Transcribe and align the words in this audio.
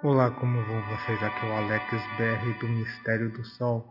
Olá, 0.00 0.30
como 0.30 0.62
vão 0.62 0.80
vocês? 0.82 1.20
Aqui 1.24 1.44
é 1.44 1.48
o 1.48 1.56
Alex 1.56 1.90
BR 1.90 2.58
do 2.60 2.68
Mistério 2.68 3.32
do 3.32 3.44
Sol 3.44 3.84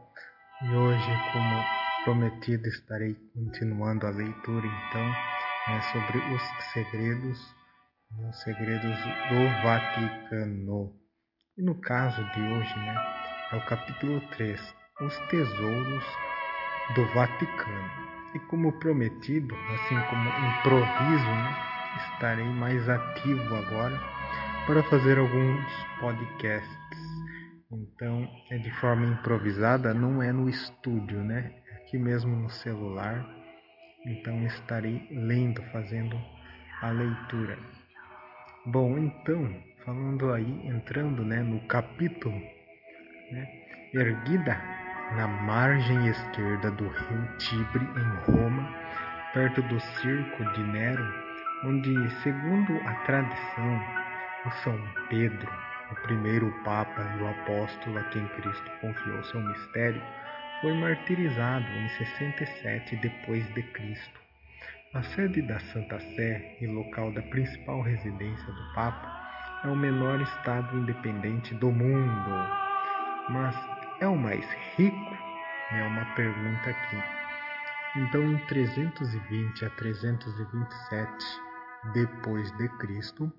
e 0.61 0.73
hoje, 0.73 1.19
como 1.33 1.65
prometido, 2.05 2.65
estarei 2.69 3.13
continuando 3.33 4.07
a 4.07 4.11
leitura 4.11 4.65
então 4.65 5.01
né, 5.01 5.81
sobre 5.91 6.17
os 6.33 6.41
segredos, 6.71 7.55
né, 8.11 8.29
os 8.29 8.41
segredos 8.41 8.97
do 9.29 9.63
Vaticano. 9.63 10.93
E 11.57 11.61
no 11.61 11.75
caso 11.81 12.23
de 12.31 12.41
hoje, 12.41 12.79
né, 12.79 12.95
é 13.51 13.57
o 13.57 13.65
capítulo 13.65 14.21
3, 14.37 14.75
os 15.01 15.17
tesouros 15.27 16.05
do 16.95 17.05
Vaticano. 17.13 17.91
E 18.33 18.39
como 18.47 18.79
prometido, 18.79 19.53
assim 19.73 19.99
como 20.09 20.29
improviso, 20.29 21.27
né, 21.27 21.57
estarei 22.13 22.45
mais 22.45 22.87
ativo 22.87 23.55
agora 23.57 24.16
para 24.67 24.83
fazer 24.83 25.17
alguns 25.17 25.65
podcasts. 25.97 26.77
Então, 27.71 28.29
é 28.51 28.57
de 28.57 28.69
forma 28.71 29.05
improvisada, 29.05 29.93
não 29.93 30.21
é 30.21 30.33
no 30.33 30.49
estúdio, 30.49 31.23
né? 31.23 31.53
É 31.71 31.75
aqui 31.77 31.97
mesmo 31.97 32.35
no 32.35 32.49
celular. 32.49 33.25
Então, 34.05 34.43
estarei 34.43 35.07
lendo, 35.09 35.61
fazendo 35.71 36.19
a 36.81 36.89
leitura. 36.89 37.57
Bom, 38.65 38.97
então, 38.97 39.55
falando 39.85 40.33
aí, 40.33 40.67
entrando 40.67 41.23
né, 41.23 41.37
no 41.37 41.61
capítulo, 41.67 42.35
né, 43.31 43.47
erguida 43.93 44.61
na 45.15 45.27
margem 45.27 46.09
esquerda 46.09 46.71
do 46.71 46.89
rio 46.89 47.37
Tibre, 47.37 47.85
em 47.85 48.31
Roma, 48.31 48.69
perto 49.33 49.61
do 49.61 49.79
circo 49.79 50.43
de 50.51 50.63
Nero, 50.63 51.05
onde, 51.63 52.09
segundo 52.21 52.73
a 52.85 52.93
tradição, 53.05 54.06
o 54.47 54.51
São 54.63 54.79
Pedro, 55.09 55.49
o 55.91 55.95
primeiro 56.03 56.49
Papa 56.63 57.01
e 57.01 57.21
o 57.21 57.27
apóstolo 57.27 57.99
a 57.99 58.03
quem 58.05 58.25
Cristo 58.29 58.71
confiou 58.79 59.21
seu 59.25 59.41
mistério, 59.41 60.01
foi 60.61 60.73
martirizado 60.73 61.65
em 61.65 61.89
67 61.89 62.95
depois 62.97 63.45
de 63.53 63.61
Cristo. 63.73 64.19
A 64.93 65.03
sede 65.03 65.41
da 65.41 65.59
Santa 65.59 65.99
Sé 65.99 66.57
e 66.61 66.67
local 66.67 67.11
da 67.11 67.21
principal 67.23 67.81
residência 67.81 68.45
do 68.45 68.73
Papa 68.73 69.61
é 69.65 69.67
o 69.67 69.75
menor 69.75 70.21
estado 70.21 70.77
independente 70.77 71.53
do 71.55 71.69
mundo. 71.69 72.31
Mas 73.29 73.55
é 73.99 74.07
o 74.07 74.15
mais 74.15 74.45
rico? 74.77 75.17
É 75.71 75.83
uma 75.83 76.05
pergunta 76.15 76.69
aqui. 76.69 77.03
Então, 77.97 78.23
em 78.23 78.37
320 78.45 79.65
a 79.65 79.69
327 79.71 81.47
depois 81.93 82.49
de 82.57 82.69
Cristo, 82.77 83.31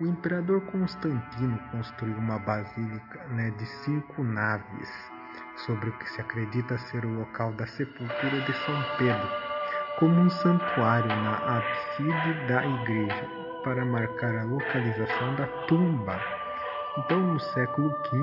o 0.00 0.06
imperador 0.06 0.62
Constantino 0.62 1.58
construiu 1.70 2.16
uma 2.16 2.38
basílica 2.38 3.22
né, 3.28 3.50
de 3.58 3.66
cinco 3.84 4.24
naves, 4.24 4.88
sobre 5.66 5.90
o 5.90 5.98
que 5.98 6.08
se 6.08 6.20
acredita 6.22 6.78
ser 6.78 7.04
o 7.04 7.18
local 7.18 7.52
da 7.52 7.66
sepultura 7.66 8.40
de 8.40 8.52
São 8.64 8.82
Pedro, 8.96 9.28
como 9.98 10.18
um 10.18 10.30
santuário 10.30 11.08
na 11.08 11.58
ábside 11.58 12.46
da 12.48 12.64
igreja, 12.64 13.28
para 13.62 13.84
marcar 13.84 14.34
a 14.36 14.44
localização 14.44 15.34
da 15.36 15.46
tumba. 15.66 16.18
Então, 16.96 17.20
no 17.20 17.38
século 17.38 17.94
XV, 18.06 18.18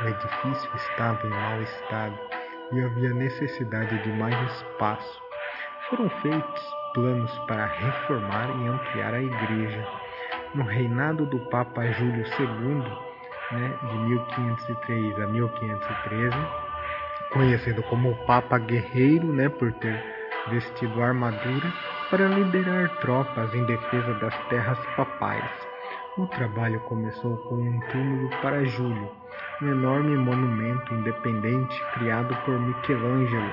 o 0.00 0.08
edifício 0.08 0.70
estava 0.74 1.24
em 1.24 1.30
mau 1.30 1.62
estado 1.62 2.18
e 2.72 2.80
havia 2.82 3.14
necessidade 3.14 4.02
de 4.02 4.12
mais 4.14 4.34
espaço. 4.52 5.22
Foram 5.88 6.10
feitos 6.20 6.74
planos 6.94 7.38
para 7.46 7.66
reformar 7.66 8.48
e 8.60 8.66
ampliar 8.66 9.14
a 9.14 9.22
igreja 9.22 10.01
no 10.54 10.64
reinado 10.64 11.26
do 11.26 11.38
Papa 11.50 11.86
Júlio 11.92 12.24
II, 12.38 12.84
né, 13.52 13.78
de 13.90 13.98
1503 13.98 15.20
a 15.20 15.26
1513, 15.26 16.36
conhecido 17.32 17.82
como 17.84 18.14
Papa 18.26 18.58
Guerreiro, 18.58 19.32
né, 19.32 19.48
por 19.48 19.72
ter 19.74 20.02
vestido 20.50 21.02
armadura 21.02 21.72
para 22.10 22.26
liderar 22.28 22.88
tropas 23.00 23.54
em 23.54 23.64
defesa 23.64 24.14
das 24.14 24.36
terras 24.48 24.78
papais. 24.96 25.50
O 26.18 26.26
trabalho 26.26 26.78
começou 26.80 27.38
com 27.48 27.54
um 27.54 27.80
túmulo 27.90 28.28
para 28.42 28.64
Júlio, 28.64 29.10
um 29.62 29.68
enorme 29.68 30.16
monumento 30.16 30.92
independente 30.92 31.82
criado 31.94 32.36
por 32.44 32.60
Michelangelo. 32.60 33.52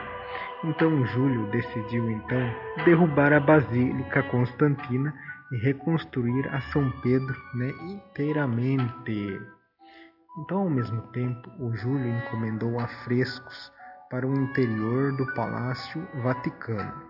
Então 0.66 1.06
Júlio 1.06 1.46
decidiu 1.48 2.12
então 2.12 2.54
derrubar 2.84 3.31
a 3.31 3.40
Basílica 3.40 4.22
Constantina 4.24 5.14
e 5.52 5.58
reconstruir 5.58 6.48
a 6.54 6.62
São 6.72 6.92
Pedro 7.02 7.36
né, 7.56 7.70
inteiramente. 7.82 9.42
Então, 10.40 10.60
ao 10.60 10.70
mesmo 10.70 11.02
tempo, 11.12 11.50
o 11.60 11.76
Júlio 11.76 12.08
encomendou 12.08 12.80
afrescos 12.80 13.72
para 14.10 14.28
o 14.28 14.34
interior 14.34 15.12
do 15.18 15.26
Palácio 15.34 16.08
Vaticano. 16.24 17.10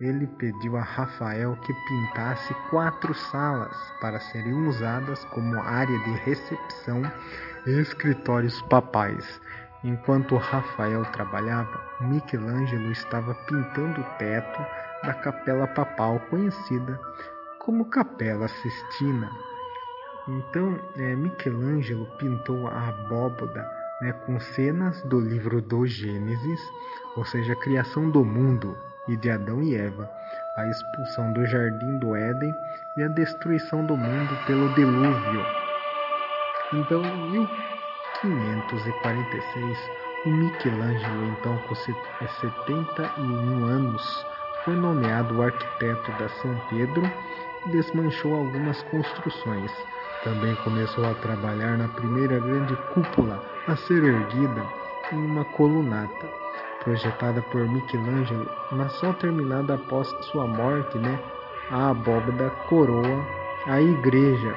Ele 0.00 0.26
pediu 0.26 0.76
a 0.76 0.82
Rafael 0.82 1.56
que 1.64 1.72
pintasse 1.88 2.54
quatro 2.70 3.14
salas 3.14 3.76
para 4.00 4.18
serem 4.18 4.52
usadas 4.66 5.24
como 5.26 5.60
área 5.60 5.98
de 6.00 6.10
recepção 6.24 7.02
e 7.66 7.70
escritórios 7.80 8.60
papais. 8.62 9.40
Enquanto 9.84 10.36
Rafael 10.36 11.04
trabalhava, 11.12 11.80
Michelangelo 12.00 12.90
estava 12.90 13.34
pintando 13.46 14.00
o 14.00 14.04
teto 14.18 14.60
da 15.04 15.14
capela 15.14 15.66
papal 15.68 16.18
conhecida 16.30 16.98
como 17.64 17.86
Capela 17.86 18.46
Sistina. 18.46 19.30
Então, 20.28 20.78
é, 20.96 21.16
Michelangelo 21.16 22.06
pintou 22.18 22.68
a 22.68 22.88
abóboda 22.88 23.66
né, 24.00 24.12
com 24.26 24.38
cenas 24.38 25.02
do 25.04 25.18
livro 25.18 25.62
do 25.62 25.86
Gênesis, 25.86 26.60
ou 27.16 27.24
seja, 27.24 27.54
a 27.54 27.56
criação 27.56 28.10
do 28.10 28.24
mundo 28.24 28.76
e 29.08 29.16
de 29.16 29.30
Adão 29.30 29.62
e 29.62 29.74
Eva, 29.74 30.10
a 30.56 30.66
expulsão 30.66 31.32
do 31.32 31.46
jardim 31.46 31.98
do 31.98 32.14
Éden 32.14 32.54
e 32.96 33.02
a 33.02 33.08
destruição 33.08 33.84
do 33.86 33.96
mundo 33.96 34.38
pelo 34.46 34.68
dilúvio. 34.74 35.44
Então, 36.72 37.02
em 37.04 37.48
1546, 38.24 39.78
o 40.26 40.30
Michelangelo, 40.30 41.24
então 41.28 41.58
com 41.68 41.74
71 41.74 43.64
anos, 43.64 44.26
foi 44.64 44.74
nomeado 44.74 45.42
arquiteto 45.42 46.10
da 46.12 46.28
São 46.28 46.56
Pedro 46.70 47.02
desmanchou 47.66 48.34
algumas 48.34 48.82
construções. 48.84 49.70
Também 50.22 50.54
começou 50.56 51.04
a 51.04 51.14
trabalhar 51.14 51.76
na 51.76 51.88
primeira 51.88 52.38
grande 52.38 52.76
cúpula 52.94 53.42
a 53.66 53.76
ser 53.76 54.02
erguida 54.02 54.64
em 55.12 55.26
uma 55.26 55.44
colunata, 55.44 56.28
projetada 56.82 57.42
por 57.42 57.68
Michelangelo, 57.68 58.48
mas 58.72 58.92
só 58.92 59.12
terminada 59.14 59.74
após 59.74 60.08
sua 60.30 60.46
morte, 60.46 60.98
né? 60.98 61.18
A 61.70 61.90
abóbada 61.90 62.50
coroa 62.68 63.24
a 63.66 63.80
igreja. 63.80 64.54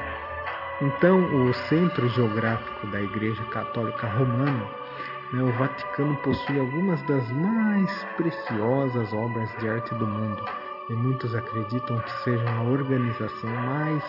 Então, 0.81 1.47
o 1.47 1.53
centro 1.53 2.07
geográfico 2.09 2.87
da 2.87 3.01
Igreja 3.01 3.43
Católica 3.45 4.07
Romana, 4.07 4.67
o 5.33 5.51
Vaticano 5.57 6.15
possui 6.17 6.57
algumas 6.59 7.01
das 7.03 7.29
mais 7.31 8.05
preciosas 8.15 9.11
obras 9.11 9.49
de 9.57 9.67
arte 9.67 9.93
do 9.95 10.07
mundo 10.07 10.41
e 10.89 10.93
muitos 10.93 11.35
acreditam 11.35 11.99
que 11.99 12.11
seja 12.23 12.49
a 12.49 12.63
organização 12.63 13.49
mais 13.49 14.03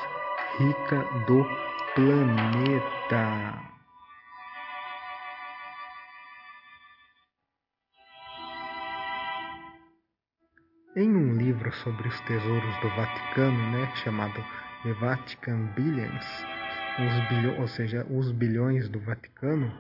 rica 0.59 1.05
do 1.27 1.45
planeta. 1.95 3.69
Em 10.95 11.15
um 11.15 11.37
livro 11.37 11.73
sobre 11.75 12.09
os 12.09 12.21
tesouros 12.23 12.77
do 12.81 12.89
Vaticano, 12.91 13.71
né, 13.73 13.91
chamado 13.97 14.45
The 14.85 14.93
Vatican 14.95 15.67
Billions, 15.75 16.27
os 16.99 17.29
bilhões, 17.29 17.59
ou 17.61 17.69
seja, 17.69 18.07
os 18.09 18.31
bilhões 18.33 18.89
do 18.89 19.01
Vaticano, 19.01 19.73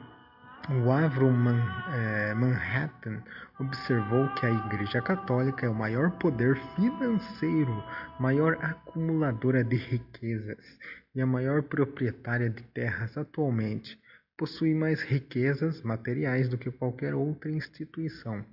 o 0.70 0.90
Avro 0.90 1.31
Man, 1.31 1.62
é, 1.94 2.34
Manhattan 2.34 3.22
observou 3.58 4.28
que 4.34 4.44
a 4.44 4.50
Igreja 4.50 5.00
Católica 5.00 5.64
é 5.64 5.69
o 5.69 5.75
maior 5.75 6.10
poder 6.19 6.56
financeiro, 6.76 7.82
maior 8.20 8.58
acumuladora 8.60 9.64
de 9.64 9.76
riquezas 9.76 10.78
e 11.14 11.22
a 11.22 11.26
maior 11.26 11.62
proprietária 11.62 12.50
de 12.50 12.62
terras 12.62 13.16
atualmente. 13.16 13.99
Possui 14.37 14.75
mais 14.75 15.02
riquezas 15.02 15.82
materiais 15.82 16.49
do 16.49 16.58
que 16.58 16.70
qualquer 16.70 17.14
outra 17.14 17.50
instituição, 17.50 18.44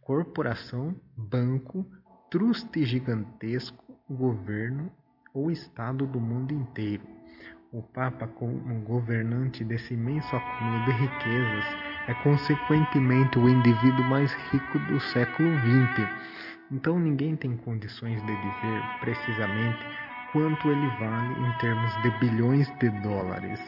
corporação, 0.00 0.98
banco, 1.16 1.86
truste 2.30 2.84
gigantesco, 2.84 3.84
governo 4.08 4.90
ou 5.34 5.50
Estado 5.50 6.06
do 6.06 6.18
mundo 6.18 6.52
inteiro. 6.52 7.17
O 7.70 7.82
Papa, 7.82 8.26
como 8.26 8.80
governante 8.80 9.62
desse 9.62 9.92
imenso 9.92 10.34
acúmulo 10.34 10.84
de 10.86 10.90
riquezas, 10.92 11.64
é 12.06 12.14
consequentemente 12.22 13.38
o 13.38 13.46
indivíduo 13.46 14.04
mais 14.06 14.32
rico 14.50 14.78
do 14.78 14.98
século 14.98 15.50
XX. 15.58 16.08
Então 16.72 16.98
ninguém 16.98 17.36
tem 17.36 17.58
condições 17.58 18.24
de 18.24 18.36
dizer 18.36 18.82
precisamente 19.00 19.84
quanto 20.32 20.66
ele 20.70 20.88
vale 20.98 21.46
em 21.46 21.58
termos 21.58 22.02
de 22.02 22.10
bilhões 22.20 22.66
de 22.78 22.88
dólares. 23.02 23.60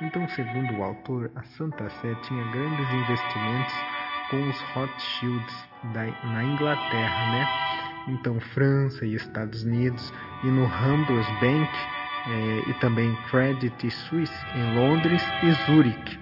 Então, 0.00 0.28
segundo 0.28 0.72
o 0.74 0.84
autor, 0.84 1.28
a 1.34 1.42
Santa 1.42 1.90
Sé 1.90 2.14
tinha 2.22 2.52
grandes 2.52 2.88
investimentos 2.88 3.74
com 4.30 4.48
os 4.48 4.60
Rothschilds 4.74 5.68
na 5.92 6.44
Inglaterra, 6.44 7.32
né? 7.32 7.46
Então, 8.08 8.38
França 8.38 9.04
e 9.04 9.16
Estados 9.16 9.64
Unidos, 9.64 10.12
e 10.44 10.46
no 10.46 10.66
Hamburg 10.66 11.26
Bank 11.40 11.70
é, 12.26 12.70
e 12.70 12.74
também 12.74 13.16
Credit 13.30 13.90
Suisse 13.90 14.34
em 14.54 14.74
Londres 14.74 15.22
e 15.42 15.52
Zurique. 15.66 16.18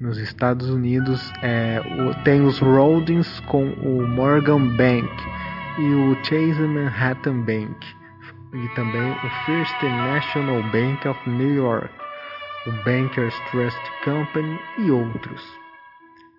Nos 0.00 0.18
Estados 0.18 0.68
Unidos 0.68 1.32
é, 1.42 1.80
o, 1.80 2.14
tem 2.24 2.42
os 2.42 2.58
Rodins 2.58 3.40
com 3.40 3.64
o 3.74 4.06
Morgan 4.06 4.66
Bank 4.76 5.08
e 5.78 5.94
o 5.94 6.24
Chase 6.24 6.60
Manhattan 6.62 7.40
Bank 7.42 7.86
e 8.54 8.68
também 8.74 9.10
o 9.10 9.30
First 9.46 9.82
National 9.82 10.62
Bank 10.70 11.08
of 11.08 11.30
New 11.30 11.54
York, 11.54 11.90
o 12.66 12.72
Bankers 12.84 13.34
Trust 13.50 13.80
Company 14.04 14.58
e 14.78 14.90
outros. 14.90 15.42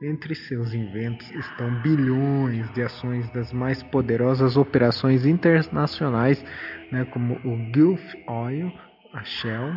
Entre 0.01 0.36
seus 0.36 0.74
inventos 0.74 1.31
estão 1.31 1.81
bilhões 1.81 2.69
de 2.74 2.83
ações 2.83 3.30
das 3.31 3.54
mais 3.54 3.81
poderosas 3.83 4.57
operações 4.57 5.25
internacionais, 5.25 6.44
né, 6.92 7.06
como 7.06 7.36
o 7.36 7.71
Gulf 7.71 8.01
Oil, 8.27 8.71
a 9.13 9.24
Shell, 9.24 9.74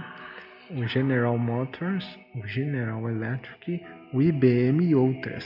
o 0.71 0.87
General 0.87 1.37
Motors, 1.39 2.19
o 2.35 2.47
General 2.47 3.09
Electric, 3.09 3.85
o 4.13 4.23
IBM 4.23 4.85
e 4.85 4.95
outras. 4.95 5.45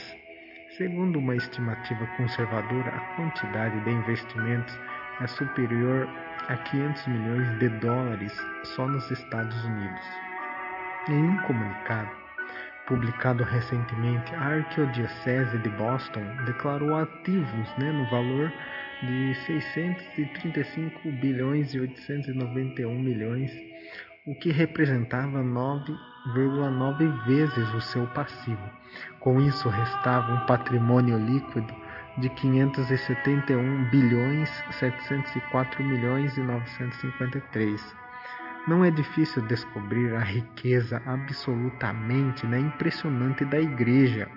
Segundo 0.77 1.19
uma 1.19 1.35
estimativa 1.35 2.07
conservadora, 2.17 2.89
a 2.89 3.15
quantidade 3.15 3.79
de 3.83 3.91
investimentos 3.91 4.77
é 5.19 5.27
superior 5.27 6.07
a 6.47 6.57
500 6.57 7.07
milhões 7.07 7.59
de 7.59 7.69
dólares 7.79 8.33
só 8.75 8.87
nos 8.87 9.09
Estados 9.11 9.63
Unidos. 9.65 10.05
Em 11.09 11.23
um 11.23 11.37
comunicado 11.43 12.20
publicado 12.91 13.45
recentemente, 13.45 14.35
a 14.35 14.47
Arquidiocese 14.47 15.57
de 15.59 15.69
Boston 15.69 16.21
declarou 16.45 16.93
ativos 16.97 17.77
né, 17.77 17.89
no 17.89 18.09
valor 18.09 18.51
de 19.01 19.33
635 19.45 21.09
bilhões 21.13 21.73
e 21.73 21.79
891 21.79 22.99
milhões 22.99 23.49
o 24.25 24.35
que 24.35 24.51
representava 24.51 25.41
9,9 25.41 27.25
vezes 27.25 27.73
o 27.73 27.79
seu 27.79 28.05
passivo. 28.07 28.69
Com 29.21 29.39
isso, 29.39 29.69
restava 29.69 30.33
um 30.33 30.45
patrimônio 30.45 31.17
líquido 31.17 31.73
de 32.17 32.27
571 32.27 33.89
bilhões 33.89 34.49
704 34.71 35.81
milhões 35.81 36.35
e 36.35 36.41
953. 36.41 38.00
Não 38.67 38.85
é 38.85 38.91
difícil 38.91 39.41
descobrir 39.47 40.13
a 40.15 40.19
riqueza 40.19 41.01
absolutamente 41.07 42.45
né, 42.45 42.59
impressionante 42.59 43.43
da 43.45 43.59
igreja, 43.59 44.27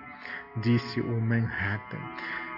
disse 0.57 0.99
o 0.99 1.21
Manhattan. 1.21 1.99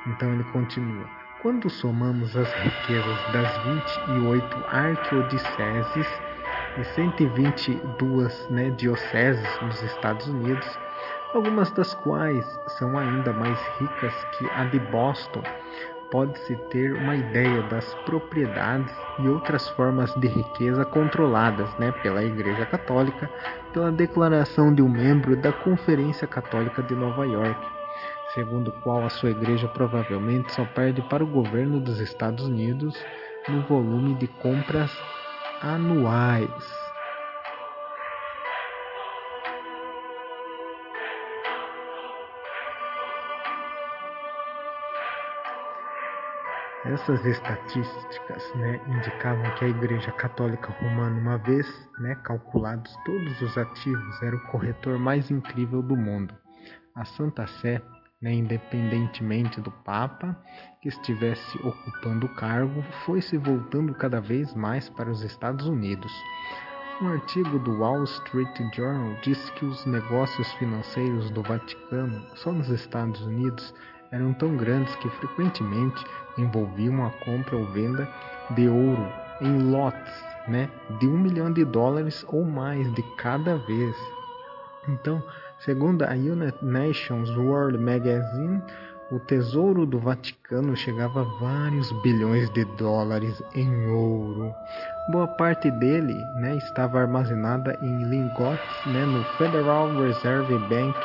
Então 0.08 0.32
ele 0.34 0.46
continua. 0.46 1.06
Quando 1.42 1.70
somamos 1.70 2.36
as 2.38 2.52
riquezas 2.54 3.32
das 3.34 3.58
28 4.08 4.58
arquiodioceses 4.70 6.08
e 6.78 6.84
122 6.96 8.50
né, 8.50 8.70
dioceses 8.72 9.62
nos 9.62 9.82
Estados 9.84 10.26
Unidos, 10.28 10.80
algumas 11.34 11.70
das 11.72 11.94
quais 11.96 12.46
são 12.78 12.98
ainda 12.98 13.34
mais 13.34 13.60
ricas 13.78 14.14
que 14.38 14.50
a 14.52 14.64
de 14.66 14.80
Boston. 14.80 15.44
Pode-se 16.12 16.56
ter 16.70 16.94
uma 16.94 17.16
ideia 17.16 17.62
das 17.64 17.94
propriedades 18.06 18.96
e 19.20 19.28
outras 19.28 19.68
formas 19.72 20.14
de 20.16 20.28
riqueza 20.28 20.86
controladas 20.86 21.70
né, 21.78 21.92
pela 22.02 22.24
Igreja 22.24 22.66
Católica, 22.66 23.30
pela 23.74 23.92
declaração 23.92 24.74
de 24.74 24.82
um 24.82 24.88
membro 24.88 25.36
da 25.36 25.52
Conferência 25.52 26.26
Católica 26.26 26.82
de 26.82 26.96
Nova 26.96 27.26
York, 27.26 27.60
segundo 28.34 28.70
o 28.70 28.82
qual 28.82 29.04
a 29.04 29.10
sua 29.10 29.32
igreja 29.32 29.68
provavelmente 29.68 30.54
só 30.54 30.64
perde 30.64 31.02
para 31.04 31.24
o 31.24 31.28
governo 31.28 31.80
dos 31.80 32.00
Estados 32.00 32.46
Unidos 32.46 32.98
no 33.50 33.62
volume 33.64 34.16
de 34.16 34.28
compras 34.28 34.92
anuais. 35.62 36.87
Essas 46.94 47.26
estatísticas 47.26 48.54
né, 48.56 48.80
indicavam 48.88 49.44
que 49.56 49.66
a 49.66 49.68
Igreja 49.68 50.12
Católica 50.14 50.72
Romana, 50.82 51.20
uma 51.20 51.38
vez 51.38 51.68
né, 52.00 52.16
calculados 52.24 52.96
todos 53.06 53.42
os 53.42 53.58
ativos, 53.58 54.22
era 54.22 54.36
o 54.36 54.48
corretor 54.48 54.98
mais 54.98 55.30
incrível 55.30 55.82
do 55.82 55.96
mundo. 55.96 56.34
A 56.96 57.04
Santa 57.06 57.46
Sé 57.46 57.82
né, 58.22 58.34
independentemente 58.34 59.62
do 59.62 59.72
Papa 59.72 60.36
que 60.82 60.90
estivesse 60.90 61.58
ocupando 61.60 62.26
o 62.26 62.36
cargo, 62.36 62.82
foi 63.06 63.22
se 63.22 63.38
voltando 63.38 63.94
cada 63.94 64.20
vez 64.20 64.54
mais 64.56 64.90
para 64.90 65.10
os 65.10 65.22
Estados 65.24 65.68
Unidos. 65.68 66.12
Um 67.02 67.10
artigo 67.10 67.60
do 67.60 67.80
Wall 67.80 68.04
Street 68.06 68.58
Journal 68.74 69.16
diz 69.22 69.50
que 69.52 69.66
os 69.66 69.86
negócios 69.86 70.52
financeiros 70.54 71.30
do 71.30 71.44
Vaticano, 71.44 72.26
só 72.38 72.52
nos 72.52 72.70
Estados 72.70 73.22
Unidos, 73.22 73.74
eram 74.12 74.34
tão 74.34 74.56
grandes 74.56 74.96
que 74.98 75.10
frequentemente 75.10 76.04
envolviam 76.38 77.06
a 77.06 77.12
compra 77.26 77.58
ou 77.58 77.66
venda 77.68 78.08
de 78.52 78.68
ouro 78.68 79.08
em 79.42 79.72
lotes 79.72 80.24
né, 80.48 80.70
de 81.00 81.08
um 81.08 81.18
milhão 81.18 81.52
de 81.52 81.66
dólares 81.66 82.26
ou 82.30 82.46
mais 82.46 82.92
de 82.94 83.04
cada 83.18 83.58
vez. 83.58 83.96
Então, 84.88 85.22
Segundo 85.60 86.04
a 86.04 86.12
United 86.12 86.64
Nations 86.64 87.36
World 87.36 87.80
Magazine, 87.80 88.62
o 89.12 89.20
tesouro 89.20 89.88
do 89.88 89.98
Vaticano 89.98 90.76
chegava 90.76 91.22
a 91.22 91.40
vários 91.40 91.92
bilhões 92.04 92.48
de 92.52 92.64
dólares 92.78 93.42
em 93.56 93.88
ouro. 93.88 94.54
Boa 95.12 95.28
parte 95.28 95.72
dele 95.72 96.14
né, 96.36 96.58
estava 96.58 97.02
armazenada 97.02 97.76
em 97.82 98.04
lingotes 98.04 98.86
né, 98.86 99.04
no 99.04 99.24
Federal 99.38 99.90
Reserve 100.00 100.60
Bank 100.70 100.96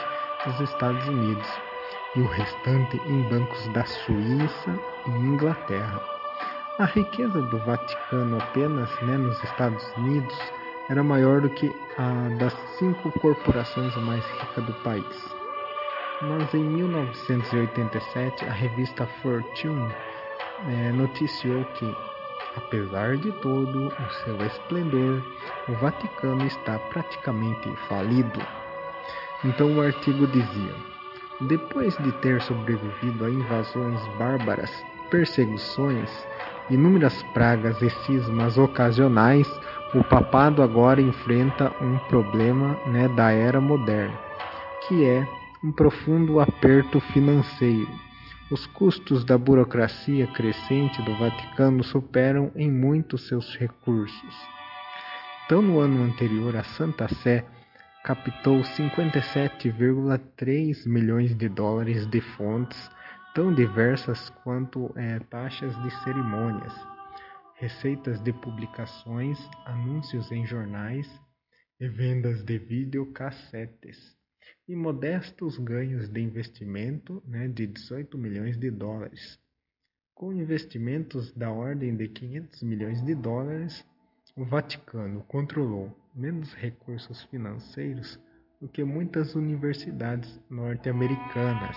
dos 0.45 0.61
Estados 0.61 1.09
Unidos 1.09 1.49
e 2.15 2.21
o 2.21 2.27
restante 2.27 3.01
em 3.07 3.23
bancos 3.23 3.69
da 3.69 3.85
Suíça 3.85 4.79
e 5.07 5.11
Inglaterra. 5.11 6.01
A 6.79 6.85
riqueza 6.85 7.41
do 7.41 7.59
Vaticano 7.59 8.39
apenas 8.39 8.91
né, 9.03 9.17
nos 9.17 9.43
Estados 9.45 9.85
Unidos 9.97 10.37
era 10.89 11.03
maior 11.03 11.41
do 11.41 11.49
que 11.51 11.75
a 11.97 12.29
das 12.39 12.55
cinco 12.79 13.11
corporações 13.21 13.95
mais 13.97 14.25
ricas 14.41 14.65
do 14.65 14.75
país. 14.83 15.35
Mas 16.23 16.53
em 16.55 16.63
1987, 16.63 18.45
a 18.45 18.53
revista 18.53 19.07
Fortune 19.23 19.93
é, 20.69 20.93
noticiou 20.93 21.65
que, 21.77 21.97
apesar 22.57 23.17
de 23.17 23.33
todo 23.41 23.89
o 23.89 24.11
seu 24.25 24.37
esplendor, 24.47 25.23
o 25.69 25.73
Vaticano 25.75 26.47
está 26.47 26.79
praticamente 26.79 27.75
falido. 27.89 28.41
Então 29.45 29.77
o 29.77 29.81
artigo 29.81 30.27
dizia: 30.29 30.92
depois 31.49 31.97
de 31.99 32.13
ter 32.21 32.41
sobrevivido 32.43 33.25
a 33.25 33.31
invasões 33.31 34.01
bárbaras, 34.19 34.71
perseguições, 35.11 36.11
inúmeras 36.71 37.23
pragas 37.35 37.81
e 37.83 37.91
cismas 38.05 38.57
ocasionais, 38.57 39.49
o 39.95 40.03
papado 40.05 40.63
agora 40.63 41.01
enfrenta 41.01 41.73
um 41.81 41.99
problema 42.09 42.79
né, 42.87 43.09
da 43.09 43.31
era 43.31 43.61
moderna, 43.61 44.19
que 44.87 45.05
é 45.05 45.27
um 45.63 45.71
profundo 45.71 46.41
aperto 46.41 47.01
financeiro. 47.01 47.91
Os 48.51 48.67
custos 48.67 49.25
da 49.25 49.39
burocracia 49.39 50.27
crescente 50.27 51.01
do 51.03 51.17
Vaticano 51.17 51.83
superam 51.83 52.51
em 52.55 52.71
muito 52.71 53.17
seus 53.17 53.57
recursos. 53.57 54.35
Então, 55.45 55.63
no 55.63 55.81
ano 55.81 56.03
anterior, 56.05 56.57
a 56.57 56.63
Santa 56.63 57.09
Sé 57.09 57.45
captou 58.05 58.61
57,3 58.61 60.87
milhões 60.87 61.35
de 61.37 61.49
dólares 61.49 62.07
de 62.07 62.21
fontes 62.21 62.91
tão 63.35 63.55
diversas 63.55 64.29
quanto 64.43 64.93
é, 64.97 65.19
taxas 65.21 65.75
de 65.83 65.91
cerimônias 66.03 66.75
receitas 67.63 68.21
de 68.21 68.33
publicações, 68.33 69.39
anúncios 69.65 70.33
em 70.33 70.45
jornais 70.45 71.07
e 71.79 71.87
vendas 71.87 72.43
de 72.43 72.59
videocassetes, 72.59 73.97
e 74.67 74.75
modestos 74.75 75.59
ganhos 75.59 76.09
de 76.09 76.21
investimento 76.21 77.23
né, 77.25 77.47
de 77.47 77.69
18 77.69 78.19
milhões 78.19 78.59
de 78.59 78.69
dólares. 78.69 79.39
Com 80.13 80.33
investimentos 80.33 81.33
da 81.35 81.53
ordem 81.53 81.97
de 81.97 82.09
500 82.09 82.63
milhões 82.65 83.05
de 83.05 83.15
dólares, 83.15 83.87
o 84.35 84.45
Vaticano 84.45 85.23
controlou 85.29 85.95
menos 86.15 86.55
recursos 86.55 87.23
financeiros 87.25 88.19
do 88.61 88.69
que 88.69 88.83
muitas 88.83 89.35
universidades 89.35 90.41
norte-americanas. 90.49 91.77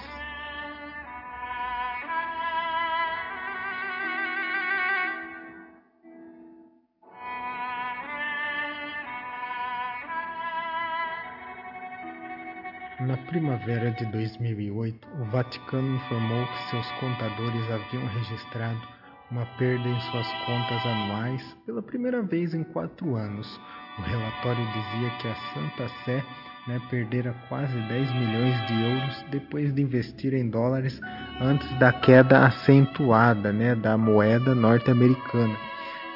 Na 13.01 13.17
primavera 13.17 13.91
de 13.91 14.05
2008, 14.05 15.07
o 15.19 15.25
Vaticano 15.25 15.95
informou 15.95 16.47
que 16.47 16.69
seus 16.69 16.91
contadores 16.99 17.69
haviam 17.69 18.07
registrado 18.07 18.94
uma 19.31 19.45
perda 19.57 19.87
em 19.87 19.99
suas 20.01 20.27
contas 20.45 20.85
anuais 20.85 21.57
pela 21.65 21.81
primeira 21.81 22.21
vez 22.21 22.53
em 22.53 22.63
quatro 22.63 23.15
anos. 23.15 23.59
O 23.97 24.01
relatório 24.01 24.65
dizia 24.67 25.09
que 25.21 25.27
a 25.27 25.35
Santa 25.53 25.89
Sé 26.03 26.23
né, 26.67 26.81
perdera 26.89 27.35
quase 27.47 27.73
10 27.87 28.13
milhões 28.13 28.67
de 28.67 28.81
euros 28.81 29.25
depois 29.31 29.73
de 29.73 29.81
investir 29.81 30.33
em 30.33 30.49
dólares 30.49 30.99
antes 31.39 31.71
da 31.79 31.93
queda 31.93 32.45
acentuada 32.45 33.51
né, 33.51 33.75
da 33.75 33.97
moeda 33.97 34.55
norte-americana 34.55 35.55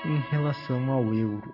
em 0.06 0.20
relação 0.32 0.92
ao 0.92 1.14
euro. 1.14 1.54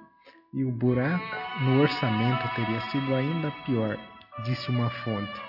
E 0.54 0.64
o 0.64 0.72
buraco 0.72 1.36
no 1.62 1.82
orçamento 1.82 2.48
teria 2.56 2.80
sido 2.92 3.14
ainda 3.14 3.52
pior, 3.66 3.98
disse 4.46 4.70
uma 4.70 4.90
fonte. 4.90 5.42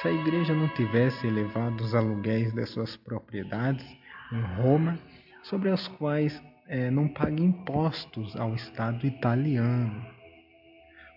Se 0.00 0.08
a 0.08 0.12
igreja 0.12 0.54
não 0.54 0.68
tivesse 0.68 1.26
elevado 1.26 1.82
os 1.82 1.94
aluguéis 1.94 2.52
das 2.54 2.70
suas 2.70 2.96
propriedades 2.96 3.86
em 4.32 4.40
Roma, 4.62 4.98
sobre 5.48 5.70
as 5.70 5.86
quais 5.88 6.42
é, 6.68 6.90
não 6.90 7.08
paga 7.08 7.40
impostos 7.40 8.36
ao 8.36 8.54
Estado 8.54 9.06
italiano. 9.06 10.04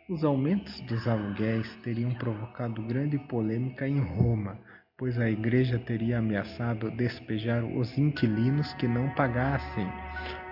Os 0.08 0.24
aumentos 0.24 0.80
dos 0.82 1.08
aluguéis 1.08 1.68
teriam 1.84 2.14
provocado 2.16 2.82
grande 2.84 3.18
polêmica 3.18 3.88
em 3.88 4.00
Roma, 4.00 4.58
pois 4.98 5.20
a 5.20 5.30
igreja 5.30 5.80
teria 5.80 6.20
ameaçado 6.20 6.92
despejar 6.92 7.64
os 7.64 7.98
inquilinos 7.98 8.74
que 8.74 8.88
não 8.88 9.10
pagassem. 9.12 9.88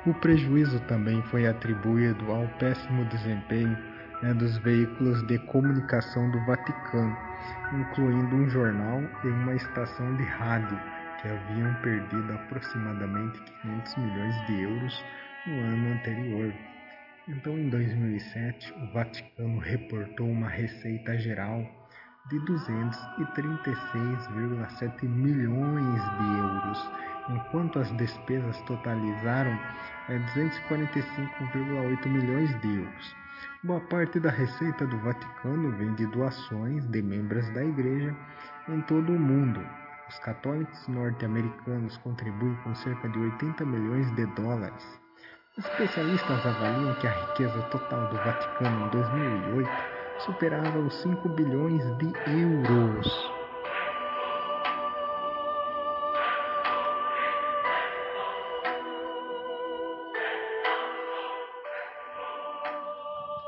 O 0.05 0.13
prejuízo 0.13 0.79
também 0.81 1.21
foi 1.23 1.47
atribuído 1.47 2.31
ao 2.31 2.47
péssimo 2.59 3.03
desempenho 3.05 3.77
né, 4.21 4.33
dos 4.33 4.57
veículos 4.59 5.25
de 5.27 5.37
comunicação 5.39 6.31
do 6.31 6.39
Vaticano, 6.45 7.15
incluindo 7.73 8.35
um 8.35 8.49
jornal 8.49 9.01
e 9.23 9.27
uma 9.27 9.55
estação 9.55 10.15
de 10.15 10.23
rádio, 10.23 10.79
que 11.21 11.27
haviam 11.27 11.73
perdido 11.81 12.33
aproximadamente 12.33 13.41
500 13.61 13.97
milhões 13.97 14.45
de 14.45 14.61
euros 14.61 15.03
no 15.47 15.59
ano 15.59 15.93
anterior. 15.93 16.53
Então, 17.27 17.57
em 17.57 17.69
2007, 17.69 18.71
o 18.73 18.93
Vaticano 18.93 19.57
reportou 19.59 20.29
uma 20.29 20.47
receita 20.47 21.17
geral 21.17 21.67
de 22.29 22.39
236,7 22.39 25.03
milhões 25.03 26.01
de 26.17 26.23
euros, 26.39 26.89
enquanto 27.29 27.79
as 27.79 27.91
despesas 27.97 28.61
totalizaram 28.61 29.59
245,8 30.09 32.05
é, 32.05 32.09
milhões 32.09 32.61
de 32.61 32.67
euros. 32.67 33.15
Boa 33.63 33.81
parte 33.81 34.19
da 34.19 34.29
receita 34.29 34.85
do 34.87 34.97
Vaticano 34.99 35.71
vem 35.77 35.93
de 35.95 36.05
doações 36.07 36.85
de 36.87 37.01
membros 37.01 37.49
da 37.53 37.63
Igreja 37.63 38.13
em 38.69 38.81
todo 38.81 39.13
o 39.13 39.19
mundo. 39.19 39.65
Os 40.09 40.19
católicos 40.19 40.87
norte-americanos 40.87 41.97
contribuem 41.97 42.55
com 42.63 42.73
cerca 42.75 43.09
de 43.09 43.19
80 43.19 43.65
milhões 43.65 44.09
de 44.15 44.25
dólares. 44.27 44.99
Especialistas 45.57 46.45
avaliam 46.45 46.95
que 46.95 47.07
a 47.07 47.11
riqueza 47.11 47.61
total 47.63 48.07
do 48.07 48.15
Vaticano 48.15 48.85
em 48.85 48.89
2008 48.89 49.69
superava 50.19 50.79
os 50.79 50.93
5 51.01 51.27
bilhões 51.29 51.83
de 51.97 52.13
euros. 52.31 53.31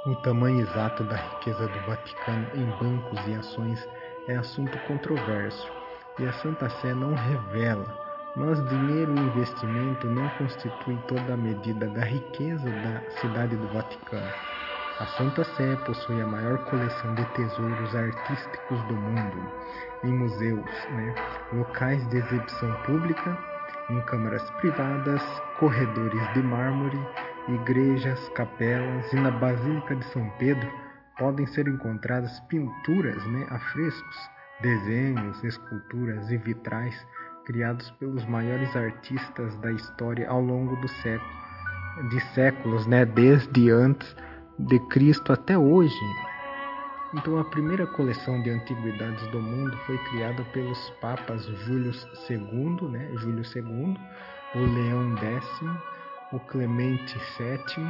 O 0.05 0.15
tamanho 0.23 0.59
exato 0.59 1.05
da 1.05 1.15
riqueza 1.15 1.67
do 1.67 1.79
Vaticano 1.85 2.47
em 2.53 2.65
bancos 2.77 3.27
e 3.27 3.35
ações 3.35 3.87
é 4.27 4.35
assunto 4.35 4.77
controverso 4.79 5.78
e 6.17 6.25
a 6.25 6.33
Santa 6.33 6.69
Sé 6.69 6.93
não 6.93 7.13
revela, 7.13 7.85
mas 8.35 8.63
dinheiro 8.69 9.13
e 9.15 9.19
investimento 9.19 10.07
não 10.07 10.27
constituem 10.29 10.97
toda 11.07 11.33
a 11.33 11.37
medida 11.37 11.87
da 11.87 12.03
riqueza 12.03 12.69
da 12.69 13.01
cidade 13.19 13.55
do 13.55 13.67
Vaticano. 13.67 14.33
A 14.99 15.05
Santa 15.17 15.43
Sé 15.43 15.75
possui 15.85 16.21
a 16.21 16.27
maior 16.27 16.57
coleção 16.65 17.15
de 17.15 17.25
tesouros 17.33 17.95
artísticos 17.95 18.83
do 18.83 18.95
mundo, 18.95 19.51
em 20.03 20.13
museus, 20.13 20.87
né, 20.91 21.15
locais 21.53 22.05
de 22.09 22.17
exibição 22.17 22.73
pública, 22.83 23.37
em 23.89 24.01
câmaras 24.01 24.49
privadas, 24.51 25.21
corredores 25.57 26.33
de 26.33 26.43
mármore 26.43 26.99
igrejas, 27.53 28.29
capelas 28.29 29.11
e 29.11 29.15
na 29.15 29.31
Basílica 29.31 29.95
de 29.95 30.05
São 30.05 30.29
Pedro 30.37 30.69
podem 31.17 31.45
ser 31.47 31.67
encontradas 31.67 32.39
pinturas, 32.41 33.25
né, 33.27 33.47
afrescos, 33.49 34.29
desenhos, 34.61 35.43
esculturas 35.43 36.29
e 36.31 36.37
vitrais 36.37 36.95
criados 37.45 37.89
pelos 37.91 38.25
maiores 38.25 38.75
artistas 38.75 39.55
da 39.57 39.71
história 39.71 40.29
ao 40.29 40.41
longo 40.41 40.75
do 40.77 40.87
século, 40.87 42.09
de 42.09 42.19
séculos, 42.33 42.85
né, 42.85 43.05
desde 43.05 43.71
antes 43.71 44.15
de 44.59 44.79
Cristo 44.87 45.33
até 45.33 45.57
hoje. 45.57 45.99
Então, 47.13 47.39
a 47.39 47.45
primeira 47.45 47.87
coleção 47.87 48.41
de 48.43 48.51
antiguidades 48.51 49.25
do 49.31 49.41
mundo 49.41 49.75
foi 49.87 49.97
criada 50.09 50.43
pelos 50.53 50.89
papas 51.01 51.43
Júlio 51.65 51.91
II, 52.29 52.89
né, 52.89 53.09
Júlio 53.15 53.43
II, 53.55 53.97
o 54.55 54.59
Leão 54.59 55.17
X 55.17 55.61
o 56.31 56.39
Clemente 56.39 57.17
VII 57.37 57.83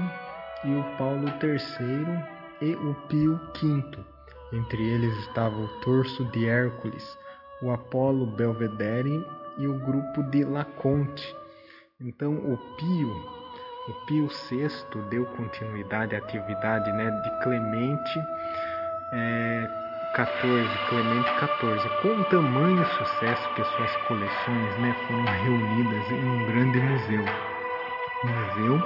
e 0.63 0.75
o 0.75 0.97
Paulo 0.97 1.27
III 1.27 2.23
e 2.61 2.75
o 2.75 2.93
Pio 3.07 3.39
V. 3.61 4.18
Entre 4.51 4.83
eles 4.83 5.15
estava 5.19 5.55
o 5.55 5.67
Torso 5.81 6.25
de 6.25 6.47
Hércules, 6.47 7.17
o 7.61 7.71
Apolo 7.71 8.25
Belvedere 8.25 9.25
e 9.57 9.67
o 9.67 9.77
grupo 9.79 10.23
de 10.23 10.43
Laconte. 10.43 11.35
Então 12.01 12.33
o 12.33 12.57
Pio, 12.77 13.11
o 13.89 13.93
Pio 14.05 14.27
VI 14.27 14.69
deu 15.09 15.25
continuidade 15.25 16.15
à 16.15 16.19
atividade 16.19 16.91
né, 16.93 17.11
de 17.11 17.43
Clemente 17.43 18.19
é, 19.13 19.69
14, 20.15 20.67
Clemente 20.89 21.29
XIV, 21.37 21.89
com 22.01 22.23
tamanho 22.23 22.85
sucesso 22.85 23.53
que 23.53 23.63
suas 23.63 23.95
coleções 24.07 24.79
né, 24.79 24.95
foram 25.07 25.25
reunidas 25.25 26.11
em 26.11 26.25
um 26.25 26.45
grande 26.47 26.79
museu. 26.79 27.25
Museu 28.23 28.81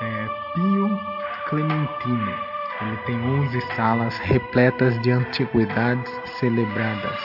é, 0.00 0.26
Pio 0.54 1.00
Clementino. 1.48 2.51
Ele 2.82 2.96
tem 3.06 3.16
11 3.16 3.60
salas 3.76 4.18
repletas 4.18 5.00
de 5.00 5.10
antiguidades 5.12 6.12
celebradas. 6.40 7.18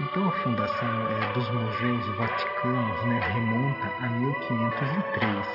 Então 0.00 0.26
a 0.26 0.32
fundação 0.32 0.88
é, 1.08 1.32
dos 1.34 1.48
museus 1.50 2.06
vaticanos 2.16 3.04
né, 3.04 3.20
remonta 3.32 3.92
a 4.00 4.08
1503, 4.08 5.46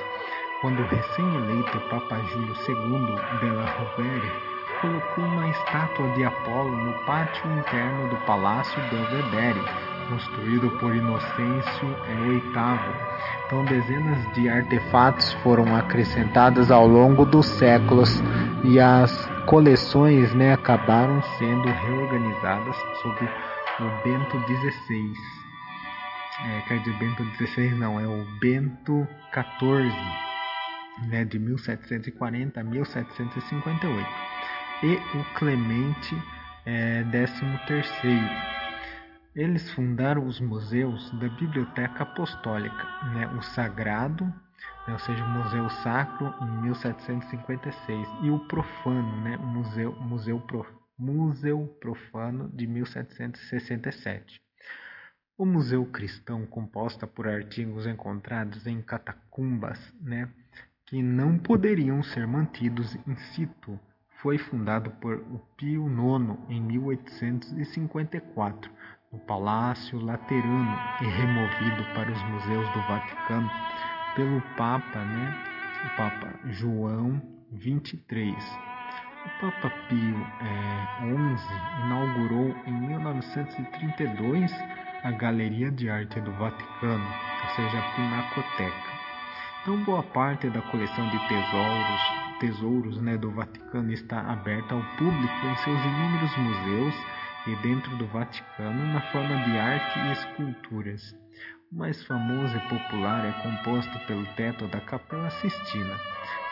quando 0.62 0.80
o 0.80 0.88
recém-eleito 0.88 1.78
Papa 1.90 2.20
Júlio 2.20 2.56
II 2.68 3.40
della 3.42 3.66
Rovere 3.66 4.32
colocou 4.80 5.26
uma 5.26 5.50
estátua 5.50 6.10
de 6.12 6.24
Apolo 6.24 6.72
no 6.72 6.94
pátio 7.06 7.52
interno 7.52 8.08
do 8.08 8.16
Palácio 8.26 8.82
Belvedere, 8.90 9.62
construído 10.10 10.70
por 10.80 10.96
Inocêncio 10.96 11.96
VIII. 12.08 12.42
Então, 13.46 13.66
dezenas 13.66 14.34
de 14.34 14.48
artefatos 14.50 15.34
foram 15.44 15.76
acrescentados 15.76 16.72
ao 16.72 16.88
longo 16.88 17.26
dos 17.26 17.46
séculos 17.46 18.22
e 18.64 18.80
as 18.80 19.12
coleções 19.46 20.34
né, 20.34 20.54
acabaram 20.54 21.22
sendo 21.38 21.68
reorganizadas 21.68 22.76
sob 23.02 23.30
o 23.80 24.04
Bento 24.04 24.38
XVI. 24.48 25.14
É, 26.46 26.62
quer 26.68 26.80
dizer, 26.80 26.98
Bento 26.98 27.24
XVI 27.36 27.76
não, 27.76 28.00
é 28.00 28.08
o 28.08 28.26
Bento 28.40 29.08
XIV, 29.34 29.94
né, 31.08 31.26
de 31.26 31.40
1740 31.40 32.60
a 32.60 32.64
1758, 32.64 34.08
e 34.84 34.96
o 35.18 35.24
Clemente 35.36 36.16
é, 36.66 37.04
XIII 37.04 38.30
eles 39.36 39.72
fundaram 39.72 40.26
os 40.26 40.40
museus 40.40 41.12
da 41.12 41.30
Biblioteca 41.30 42.04
Apostólica, 42.04 42.84
né, 43.14 43.28
o 43.38 43.42
Sagrado, 43.42 44.32
né, 44.88 44.94
ou 44.94 45.00
seja, 45.00 45.24
o 45.24 45.30
Museu 45.30 45.70
Sacro, 45.84 46.34
em 46.42 46.62
1756, 46.64 48.08
e 48.24 48.30
o 48.30 48.40
Profano, 48.48 49.22
né, 49.22 49.38
o 49.38 49.46
Museu, 49.46 49.96
Museu, 50.02 50.40
Pro, 50.42 50.66
Museu 50.98 51.66
Profano, 51.80 52.50
de 52.50 52.68
1767. 52.68 54.42
O 55.38 55.46
Museu 55.46 55.86
Cristão, 55.86 56.46
composta 56.46 57.08
por 57.08 57.28
artigos 57.28 57.88
encontrados 57.88 58.68
em 58.68 58.82
catacumbas, 58.82 59.80
né, 60.02 60.30
que 60.86 61.02
não 61.02 61.38
poderiam 61.38 62.04
ser 62.04 62.28
mantidos 62.28 62.96
in 63.08 63.16
situ, 63.34 63.80
foi 64.22 64.38
fundado 64.38 64.92
por 65.00 65.18
Pio 65.56 65.88
IX 65.88 66.38
em 66.50 66.62
1854 66.62 68.70
no 69.12 69.20
Palácio 69.20 70.00
Laterano 70.00 70.78
e 71.02 71.06
removido 71.06 71.84
para 71.96 72.12
os 72.12 72.22
museus 72.24 72.68
do 72.74 72.82
Vaticano 72.82 73.50
pelo 74.20 74.42
Papa, 74.58 75.00
né, 75.00 75.34
o 75.86 75.96
Papa 75.96 76.28
João 76.50 77.22
XXIII. 77.58 78.36
O 79.26 79.30
Papa 79.40 79.70
Pio 79.88 79.98
XI 79.98 80.26
é, 80.42 81.86
inaugurou 81.86 82.54
em 82.68 82.74
1932 82.88 84.52
a 85.06 85.12
Galeria 85.12 85.72
de 85.72 85.90
Arte 85.90 86.20
do 86.20 86.34
Vaticano, 86.34 87.08
ou 87.44 87.50
seja, 87.56 87.80
a 87.80 87.96
Pinacoteca. 87.96 88.90
Então, 89.62 89.84
boa 89.86 90.04
parte 90.04 90.50
da 90.50 90.62
coleção 90.64 91.10
de 91.12 91.28
tesouros, 91.30 92.02
tesouros 92.42 93.02
né, 93.02 93.16
do 93.16 93.32
Vaticano 93.32 93.94
está 93.94 94.20
aberta 94.20 94.76
ao 94.76 94.84
público 94.98 95.46
em 95.46 95.56
seus 95.56 95.80
inúmeros 95.80 96.38
museus 96.38 96.96
e 97.48 97.56
dentro 97.62 97.96
do 97.96 98.06
Vaticano 98.08 98.86
na 98.94 99.00
forma 99.14 99.46
de 99.46 99.58
arte 99.58 99.98
e 99.98 100.12
esculturas. 100.12 101.16
Mais 101.72 102.04
famoso 102.06 102.58
e 102.58 102.60
popular 102.62 103.24
é 103.24 103.32
composto 103.44 104.00
pelo 104.08 104.26
teto 104.34 104.68
da 104.70 104.82
Capela 104.82 105.30
Sistina, 105.30 105.96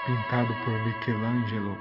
pintado 0.06 0.54
por 0.64 0.74
Michelangelo, 0.86 1.76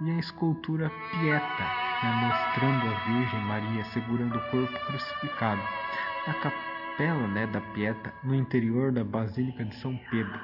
e 0.00 0.10
a 0.10 0.18
escultura 0.18 0.90
Pieta, 1.12 1.62
né, 2.02 2.10
mostrando 2.26 2.88
a 2.88 2.98
Virgem 3.06 3.40
Maria 3.42 3.84
segurando 3.92 4.36
o 4.36 4.50
corpo 4.50 4.86
crucificado. 4.86 5.62
A 6.26 6.34
capela 6.34 7.28
né, 7.28 7.46
da 7.46 7.60
Pieta, 7.60 8.12
no 8.24 8.34
interior 8.34 8.90
da 8.90 9.04
Basílica 9.04 9.64
de 9.64 9.76
São 9.76 9.96
Pedro. 10.10 10.40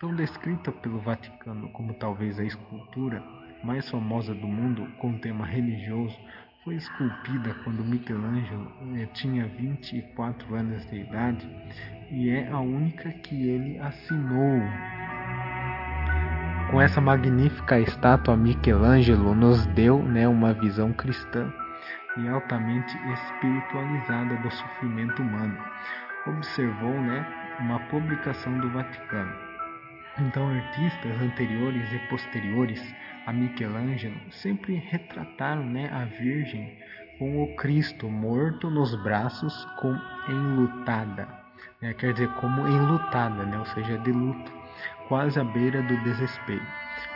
Tão 0.00 0.14
descrita 0.14 0.72
pelo 0.72 1.00
Vaticano 1.00 1.70
como 1.72 1.92
talvez 1.98 2.38
a 2.38 2.44
escultura 2.44 3.22
mais 3.62 3.86
famosa 3.90 4.34
do 4.34 4.46
mundo 4.46 4.86
com 4.98 5.18
tema 5.18 5.44
religioso, 5.44 6.16
foi 6.68 6.76
esculpida 6.76 7.54
quando 7.64 7.82
Michelangelo 7.82 8.70
eh, 8.94 9.06
tinha 9.14 9.46
24 9.46 10.54
anos 10.54 10.84
de 10.90 11.00
idade 11.00 11.48
e 12.10 12.28
é 12.28 12.46
a 12.50 12.60
única 12.60 13.10
que 13.10 13.48
ele 13.48 13.78
assinou. 13.78 14.60
Com 16.70 16.78
essa 16.78 17.00
magnífica 17.00 17.80
estátua, 17.80 18.36
Michelangelo 18.36 19.34
nos 19.34 19.64
deu 19.68 20.02
né, 20.02 20.28
uma 20.28 20.52
visão 20.52 20.92
cristã 20.92 21.50
e 22.18 22.28
altamente 22.28 22.94
espiritualizada 23.14 24.36
do 24.36 24.50
sofrimento 24.50 25.22
humano. 25.22 25.56
Observou 26.26 27.00
né, 27.00 27.26
uma 27.60 27.80
publicação 27.88 28.58
do 28.58 28.68
Vaticano. 28.72 29.32
Então, 30.20 30.46
artistas 30.50 31.18
anteriores 31.22 31.90
e 31.94 31.98
posteriores 32.10 32.94
a 33.28 33.32
Michelangelo 33.32 34.16
sempre 34.30 34.76
retrataram 34.76 35.62
né, 35.62 35.90
a 35.92 36.06
Virgem 36.06 36.78
com 37.18 37.42
o 37.42 37.56
Cristo 37.56 38.08
morto 38.08 38.70
nos 38.70 38.94
braços 39.02 39.66
com 39.78 39.94
enlutada, 40.30 41.28
né, 41.82 41.92
quer 41.92 42.14
dizer, 42.14 42.30
como 42.40 42.66
enlutada, 42.66 43.44
né, 43.44 43.58
ou 43.58 43.66
seja, 43.66 43.98
de 43.98 44.12
luto, 44.12 44.50
quase 45.08 45.38
à 45.38 45.44
beira 45.44 45.82
do 45.82 45.94
desespero. 46.04 46.64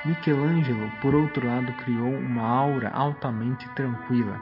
Michelangelo, 0.04 0.92
por 1.00 1.14
outro 1.14 1.47
lado, 1.47 1.73
criou 1.85 2.14
uma 2.14 2.42
aura 2.42 2.90
altamente 2.90 3.66
tranquila, 3.71 4.38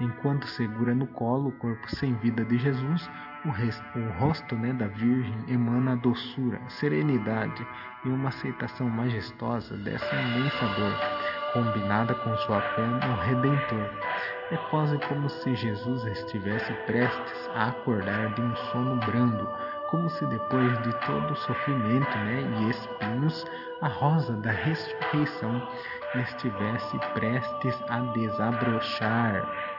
enquanto 0.00 0.46
segura 0.46 0.94
no 0.94 1.06
colo 1.06 1.50
o 1.50 1.58
corpo 1.58 1.86
sem 1.96 2.14
vida 2.14 2.46
de 2.46 2.56
Jesus, 2.56 3.10
o, 3.44 3.50
resto, 3.50 3.82
o 3.98 4.10
rosto 4.18 4.54
né, 4.54 4.72
da 4.72 4.86
Virgem 4.86 5.44
emana 5.48 5.96
doçura, 5.96 6.60
serenidade 6.68 7.66
e 8.04 8.08
uma 8.08 8.28
aceitação 8.28 8.88
majestosa 8.88 9.76
dessa 9.78 10.14
imensa 10.14 10.66
dor, 10.76 10.94
combinada 11.52 12.14
com 12.14 12.36
sua 12.38 12.60
fé 12.60 12.86
no 12.86 13.14
Redentor. 13.22 13.90
É 14.50 14.56
quase 14.70 14.98
como 15.08 15.28
se 15.28 15.54
Jesus 15.54 16.04
estivesse 16.04 16.72
prestes 16.86 17.50
a 17.54 17.68
acordar 17.68 18.34
de 18.34 18.42
um 18.42 18.56
sono 18.56 18.96
brando, 19.06 19.48
como 19.90 20.08
se 20.10 20.24
depois 20.26 20.78
de 20.82 20.92
todo 21.06 21.32
o 21.32 21.36
sofrimento 21.36 22.18
né, 22.18 22.42
e 22.60 22.70
espinhos, 22.70 23.44
a 23.80 23.88
rosa 23.88 24.34
da 24.36 24.50
ressurreição 24.50 25.66
estivesse 26.14 26.98
prestes 27.14 27.82
a 27.88 28.00
desabrochar. 28.12 29.69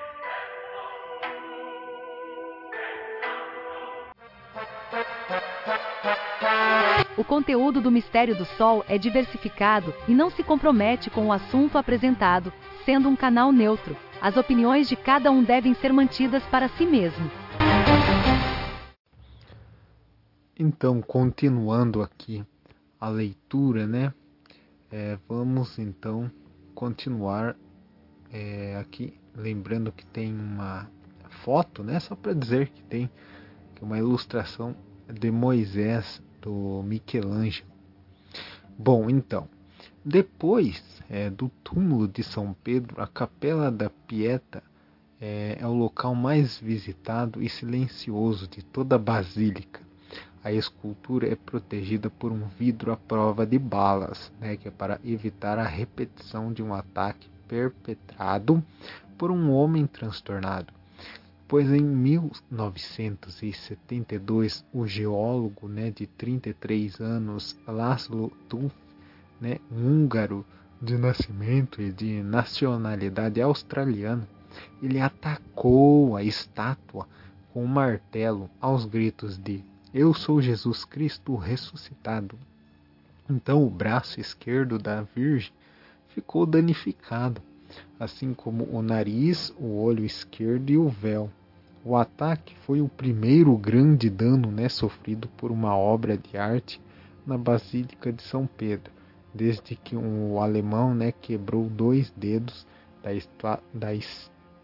O 7.17 7.26
conteúdo 7.26 7.82
do 7.82 7.91
Mistério 7.91 8.38
do 8.38 8.45
Sol 8.45 8.86
é 8.88 8.97
diversificado 8.97 9.93
e 10.08 10.13
não 10.13 10.30
se 10.30 10.43
compromete 10.43 11.10
com 11.10 11.28
o 11.28 11.32
assunto 11.34 11.78
apresentado, 11.78 12.54
sendo 12.86 13.10
um 13.10 13.17
canal 13.17 13.52
neutro. 13.52 13.97
As 14.21 14.38
opiniões 14.38 14.88
de 14.88 14.95
cada 14.95 15.30
um 15.30 15.43
devem 15.43 15.74
ser 15.74 15.91
mantidas 15.91 16.41
para 16.43 16.69
si 16.69 16.86
mesmo. 16.86 17.30
Então, 20.58 21.02
continuando 21.02 22.02
aqui 22.02 22.45
a 23.00 23.10
leitura, 23.10 23.86
né? 23.86 24.13
É, 24.89 25.17
vamos 25.28 25.78
então 25.80 26.32
continuar 26.74 27.58
é, 28.32 28.78
aqui, 28.78 29.13
lembrando 29.36 29.91
que 29.91 30.06
tem 30.06 30.34
uma 30.34 30.89
foto, 31.43 31.84
né? 31.84 32.00
Só 32.00 32.15
para 32.15 32.34
dizer 32.34 32.69
que 32.69 32.82
tem 32.84 33.10
uma 33.82 33.97
ilustração 33.97 34.76
de 35.12 35.30
Moisés 35.30 36.21
do 36.41 36.84
Michelangelo. 36.84 37.69
Bom, 38.77 39.10
então, 39.10 39.47
depois 40.04 40.84
é, 41.10 41.30
do 41.30 41.49
túmulo 41.63 42.08
de 42.08 42.23
São 42.23 42.56
Pedro, 42.63 43.01
a 43.01 43.08
Capela 43.08 43.71
da 43.71 43.89
Pieta 43.89 44.63
é, 45.19 45.58
é 45.60 45.67
o 45.67 45.73
local 45.73 46.15
mais 46.15 46.58
visitado 46.60 47.41
e 47.41 47.47
silencioso 47.47 48.47
de 48.47 48.63
toda 48.63 48.95
a 48.95 48.99
basílica. 48.99 49.80
A 50.43 50.51
escultura 50.51 51.32
é 51.32 51.36
protegida 51.36 52.10
por 52.10 52.32
um 52.32 52.47
vidro 52.58 52.91
à 52.91 52.97
prova 52.97 53.45
de 53.45 53.60
balas, 53.60 54.32
né, 54.39 54.58
que 54.58 54.67
é 54.67 54.71
para 54.71 54.99
evitar 55.06 55.60
a 55.60 55.67
repetição 55.67 56.51
de 56.51 56.63
um 56.63 56.73
ataque 56.73 57.30
perpetrado 57.47 58.63
por 59.19 59.30
um 59.30 59.51
homem 59.51 59.86
transtornado 59.86 60.81
pois 61.52 61.70
em 61.70 61.84
1972 61.84 64.66
o 64.72 64.88
geólogo 64.88 65.68
né, 65.68 65.92
de 65.92 66.08
33 66.08 67.02
anos 67.02 67.60
Laszlo 67.68 68.32
Tuff, 68.48 68.74
né, 69.42 69.58
húngaro 69.70 70.46
de 70.82 70.98
nascimento 70.98 71.82
e 71.82 71.92
de 71.92 72.24
nacionalidade 72.24 73.42
australiana, 73.42 74.26
ele 74.82 75.02
atacou 75.02 76.16
a 76.16 76.24
estátua 76.24 77.06
com 77.52 77.66
um 77.66 77.68
martelo 77.68 78.50
aos 78.62 78.86
gritos 78.86 79.38
de 79.38 79.62
Eu 79.94 80.14
sou 80.14 80.42
Jesus 80.42 80.86
Cristo 80.86 81.36
ressuscitado. 81.36 82.40
Então 83.30 83.68
o 83.68 83.70
braço 83.70 84.22
esquerdo 84.22 84.80
da 84.80 85.02
Virgem 85.02 85.52
ficou 86.08 86.46
danificado, 86.46 87.42
assim 88.00 88.34
como 88.34 88.64
o 88.72 88.82
nariz, 88.82 89.54
o 89.60 89.82
olho 89.82 90.06
esquerdo 90.06 90.70
e 90.70 90.78
o 90.78 90.88
véu. 90.88 91.30
O 91.84 91.96
ataque 91.96 92.56
foi 92.58 92.80
o 92.80 92.88
primeiro 92.88 93.58
grande 93.58 94.08
dano 94.08 94.52
né, 94.52 94.70
sofrido 94.70 95.28
por 95.30 95.50
uma 95.50 95.76
obra 95.76 96.15
de 96.15 96.38
arte 96.38 96.80
na 97.26 97.39
Basílica 97.39 98.13
de 98.13 98.22
São 98.22 98.46
Pedro, 98.46 98.94
desde 99.34 99.76
que 99.76 99.96
um 99.96 100.39
alemão 100.39 100.94
né, 100.94 101.12
quebrou 101.12 101.67
dois 101.67 102.12
dedos 102.12 102.67
da, 103.02 103.10
da, 103.74 103.88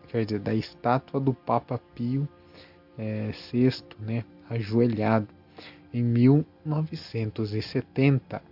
quer 0.07 0.25
dizer, 0.25 0.39
da 0.39 0.53
estátua 0.53 1.19
do 1.19 1.33
Papa 1.33 1.81
Pio 1.95 2.29
é, 2.95 3.31
VI, 3.51 3.83
né, 3.99 4.23
ajoelhado, 4.47 5.29
em 5.91 6.03
1970. 6.03 8.43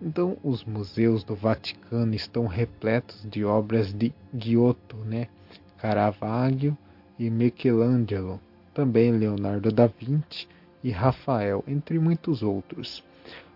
Então, 0.00 0.38
os 0.42 0.64
museus 0.64 1.22
do 1.22 1.34
Vaticano 1.34 2.14
estão 2.14 2.46
repletos 2.46 3.26
de 3.28 3.44
obras 3.44 3.92
de 3.92 4.14
Giotto, 4.32 4.96
né, 4.96 5.28
Caravaggio 5.76 6.78
e 7.20 7.28
Michelangelo, 7.28 8.40
também 8.72 9.12
Leonardo 9.12 9.70
da 9.70 9.86
Vinci 9.86 10.48
e 10.82 10.90
Rafael, 10.90 11.62
entre 11.68 11.98
muitos 11.98 12.42
outros. 12.42 13.04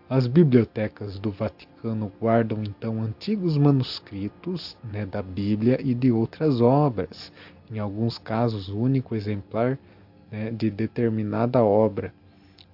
As 0.06 0.26
bibliotecas 0.26 1.18
do 1.18 1.30
Vaticano 1.30 2.12
guardam 2.20 2.62
então 2.62 3.02
antigos 3.02 3.56
manuscritos 3.56 4.76
né, 4.84 5.06
da 5.06 5.22
Bíblia 5.22 5.80
e 5.82 5.94
de 5.94 6.12
outras 6.12 6.60
obras, 6.60 7.32
em 7.72 7.78
alguns 7.78 8.18
casos, 8.18 8.68
o 8.68 8.76
único 8.76 9.14
exemplar 9.14 9.78
né, 10.30 10.50
de 10.50 10.68
determinada 10.68 11.64
obra. 11.64 12.12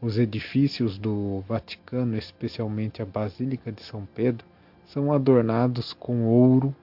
Os 0.02 0.18
edifícios 0.18 0.98
do 0.98 1.44
Vaticano, 1.46 2.16
especialmente 2.16 3.00
a 3.00 3.06
Basílica 3.06 3.70
de 3.70 3.84
São 3.84 4.08
Pedro, 4.12 4.44
são 4.86 5.12
adornados 5.12 5.92
com 5.92 6.24
ouro, 6.24 6.74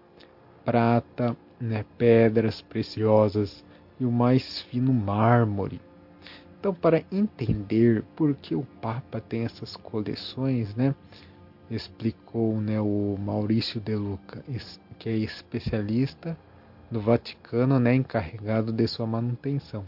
prata, 0.63 1.35
né, 1.59 1.83
pedras 1.97 2.61
preciosas, 2.61 3.65
e 3.99 4.05
o 4.05 4.11
mais 4.11 4.61
fino 4.63 4.93
mármore. 4.93 5.81
Então, 6.59 6.73
para 6.73 7.03
entender 7.11 8.03
por 8.15 8.35
que 8.35 8.55
o 8.55 8.63
Papa 8.81 9.21
tem 9.21 9.45
essas 9.45 9.75
coleções, 9.75 10.75
né, 10.75 10.95
explicou 11.69 12.59
né, 12.59 12.79
o 12.79 13.17
Maurício 13.19 13.79
De 13.79 13.95
Luca, 13.95 14.43
que 14.97 15.09
é 15.09 15.15
especialista 15.15 16.37
do 16.89 16.99
Vaticano, 16.99 17.79
né, 17.79 17.93
encarregado 17.93 18.71
de 18.71 18.87
sua 18.87 19.05
manutenção. 19.05 19.85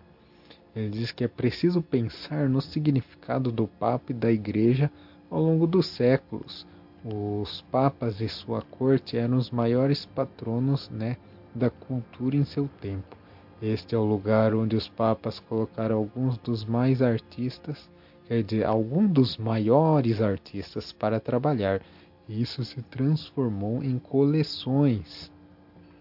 Ele 0.76 0.89
diz 0.89 1.12
que 1.12 1.24
é 1.24 1.28
preciso 1.28 1.82
pensar 1.82 2.48
no 2.48 2.62
significado 2.62 3.52
do 3.52 3.67
Papa 3.67 4.12
e 4.12 4.13
da 4.13 4.32
Igreja 4.32 4.91
ao 5.30 5.41
longo 5.41 5.65
dos 5.65 5.88
séculos, 5.88 6.67
Os 7.04 7.62
papas 7.72 8.19
e 8.19 8.28
sua 8.28 8.62
corte 8.62 9.15
eram 9.15 9.38
os 9.38 9.50
maiores 9.50 10.06
patronos 10.06 10.89
né, 10.89 11.15
da 11.56 11.69
cultura 11.69 12.36
em 12.36 12.43
seu 12.43 12.67
tempo. 12.82 13.19
Este 13.62 13.93
é 13.93 13.98
o 13.98 14.06
lugar 14.06 14.54
onde 14.54 14.78
os 14.78 14.88
papas 14.88 15.39
colocaram 15.39 15.98
alguns 15.98 16.38
dos 16.38 16.63
mais 16.63 17.02
artistas, 17.02 17.89
quer 18.26 18.41
dizer, 18.41 18.65
alguns 18.65 19.12
dos 19.12 19.38
maiores 19.38 20.22
artistas 20.22 20.93
para 20.93 21.19
trabalhar. 21.19 21.82
E 22.28 22.41
isso 22.41 22.63
se 22.63 22.82
transformou 22.84 23.84
em 23.84 24.00
coleções. 24.00 25.30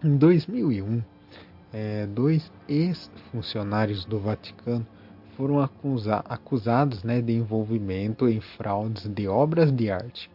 Em 0.04 0.16
2001, 0.16 1.02
é, 1.72 2.06
dois 2.06 2.52
ex-funcionários 2.68 4.04
do 4.04 4.20
Vaticano 4.20 4.86
foram 5.36 5.60
acusa 5.60 6.22
acusados 6.28 7.02
né, 7.02 7.20
de 7.20 7.32
envolvimento 7.32 8.28
em 8.28 8.40
fraudes 8.40 9.08
de 9.08 9.26
obras 9.26 9.72
de 9.72 9.90
arte. 9.90 10.30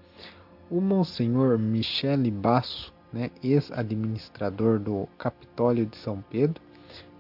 O 0.70 0.82
Monsenhor 0.82 1.58
Michele 1.58 2.32
Basso, 2.32 2.94
né, 3.14 3.32
ex-administrador 3.42 4.78
do 4.78 5.08
Capitólio 5.18 5.86
de 5.86 5.96
São 5.98 6.22
Pedro, 6.30 6.62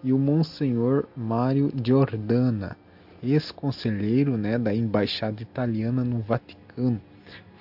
e 0.03 0.11
o 0.11 0.17
Monsenhor 0.17 1.05
Mário 1.15 1.71
Giordana, 1.83 2.75
ex-conselheiro 3.21 4.37
né, 4.37 4.57
da 4.57 4.73
Embaixada 4.75 5.41
Italiana 5.41 6.03
no 6.03 6.19
Vaticano, 6.19 7.01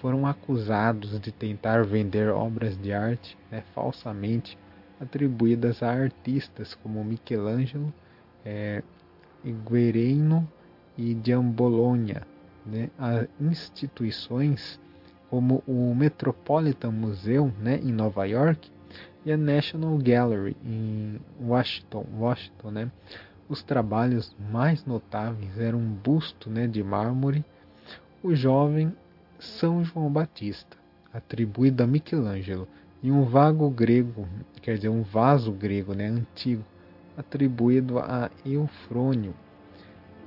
foram 0.01 0.27
acusados 0.27 1.21
de 1.21 1.31
tentar 1.31 1.85
vender 1.85 2.29
obras 2.29 2.77
de 2.77 2.93
arte 2.93 3.39
né, 3.51 3.63
falsamente 3.73 4.59
atribuídas 5.01 5.83
a 5.83 5.91
artistas 5.91 6.75
como 6.75 7.05
Michelangelo, 7.05 7.95
é, 8.45 8.83
Guerreiro 9.45 10.47
e 10.99 11.17
Giambologna, 11.25 12.27
né, 12.67 12.91
a 12.99 13.27
instituições 13.41 14.81
como 15.31 15.63
o 15.67 15.95
Metropolitan 15.95 16.91
Museum 16.91 17.53
né, 17.61 17.79
em 17.83 17.93
Nova 17.93 18.25
York 18.25 18.71
e 19.25 19.33
a 19.33 19.37
National 19.37 19.97
Gallery 19.99 20.57
em 20.65 21.21
Washington. 21.41 22.05
Washington 22.19 22.71
né. 22.71 22.91
Os 23.49 23.63
trabalhos 23.63 24.35
mais 24.51 24.85
notáveis 24.85 25.59
eram 25.59 25.79
um 25.79 25.93
busto 25.93 26.49
né, 26.49 26.67
de 26.67 26.83
mármore, 26.83 27.45
o 28.23 28.35
jovem 28.35 28.95
São 29.39 29.85
João 29.85 30.11
Batista, 30.11 30.77
atribuído 31.13 31.83
a 31.83 31.87
Michelangelo, 31.87 32.67
e 33.03 33.11
um 33.11 33.25
vago 33.25 33.69
grego, 33.69 34.29
quer 34.63 34.77
dizer, 34.77 34.89
um 34.89 35.03
vaso 35.03 35.53
grego 35.53 35.93
né, 35.93 36.07
antigo, 36.07 36.65
atribuído 37.17 37.99
a 37.99 38.31
Eufrônio. 38.47 39.35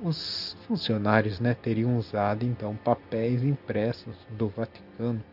Os 0.04 0.56
funcionários 0.68 1.40
né, 1.40 1.54
teriam 1.54 1.98
usado 1.98 2.44
então 2.46 2.76
papéis 2.76 3.44
impressos 3.44 4.16
do 4.30 4.50
Vaticano 4.50 5.24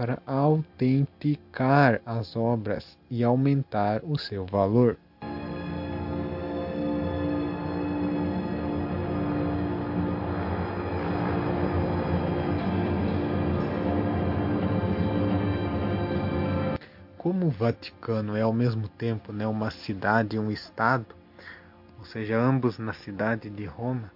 para 0.00 0.18
autenticar 0.24 2.00
as 2.06 2.34
obras 2.34 2.96
e 3.10 3.22
aumentar 3.22 4.00
o 4.02 4.16
seu 4.16 4.46
valor. 4.46 4.96
como 17.18 17.48
o 17.48 17.50
Vaticano 17.50 18.34
é 18.34 18.40
ao 18.40 18.54
mesmo 18.54 18.88
tempo 18.88 19.30
né, 19.30 19.46
uma 19.46 19.70
cidade 19.70 20.36
e 20.36 20.38
um 20.38 20.50
estado, 20.50 21.14
ou 21.98 22.06
seja, 22.06 22.38
ambos 22.38 22.78
na 22.78 22.94
cidade 22.94 23.50
de 23.50 23.66
Roma, 23.66 24.10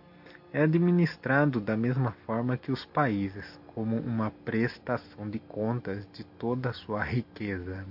é 0.54 0.62
administrado 0.62 1.60
da 1.60 1.76
mesma 1.76 2.12
forma 2.24 2.56
que 2.56 2.70
os 2.70 2.86
países, 2.86 3.60
como 3.74 3.96
uma 3.96 4.30
prestação 4.30 5.28
de 5.28 5.40
contas 5.40 6.08
de 6.12 6.22
toda 6.22 6.70
a 6.70 6.72
sua 6.72 7.02
riqueza. 7.02 7.84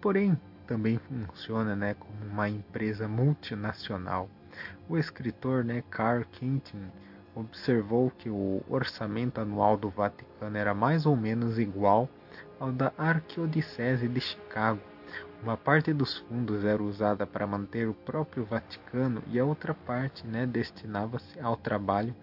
Porém, 0.00 0.34
também 0.66 0.98
funciona 0.98 1.76
né, 1.76 1.92
como 1.92 2.32
uma 2.32 2.48
empresa 2.48 3.06
multinacional. 3.06 4.30
O 4.88 4.96
escritor 4.96 5.62
né, 5.62 5.84
Carl 5.90 6.24
observou 7.34 8.10
que 8.10 8.30
o 8.30 8.62
orçamento 8.66 9.38
anual 9.38 9.76
do 9.76 9.90
Vaticano 9.90 10.56
era 10.56 10.72
mais 10.72 11.04
ou 11.04 11.14
menos 11.14 11.58
igual 11.58 12.08
ao 12.58 12.72
da 12.72 12.94
Arquidiocese 12.96 14.08
de 14.08 14.22
Chicago. 14.22 14.80
Uma 15.42 15.56
parte 15.56 15.92
dos 15.92 16.18
fundos 16.18 16.64
era 16.64 16.82
usada 16.82 17.26
para 17.26 17.46
manter 17.46 17.88
o 17.88 17.94
próprio 17.94 18.44
Vaticano 18.44 19.22
e 19.28 19.38
a 19.38 19.44
outra 19.44 19.72
parte 19.72 20.26
né, 20.26 20.46
destinava-se 20.46 21.40
ao 21.40 21.56
trabalho 21.56 22.14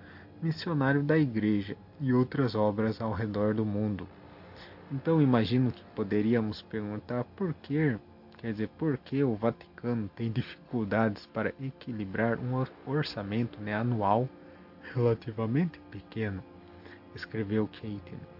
missionário 0.41 1.01
da 1.01 1.17
Igreja 1.17 1.75
e 1.99 2.13
outras 2.13 2.53
obras 2.53 3.01
ao 3.01 3.11
redor 3.11 3.53
do 3.55 3.65
mundo. 3.65 4.07
Então 4.91 5.21
imagino 5.21 5.71
que 5.71 5.83
poderíamos 5.95 6.61
perguntar 6.61 7.23
por 7.35 7.53
que, 7.55 7.97
quer 8.37 8.51
dizer, 8.51 8.69
por 8.77 8.97
que 8.97 9.23
o 9.23 9.35
Vaticano 9.35 10.07
tem 10.15 10.31
dificuldades 10.31 11.25
para 11.25 11.53
equilibrar 11.59 12.39
um 12.39 12.63
orçamento 12.85 13.59
né, 13.59 13.73
anual 13.73 14.29
relativamente 14.93 15.79
pequeno, 15.91 16.43
escreveu 17.15 17.67
Keaton. 17.67 18.36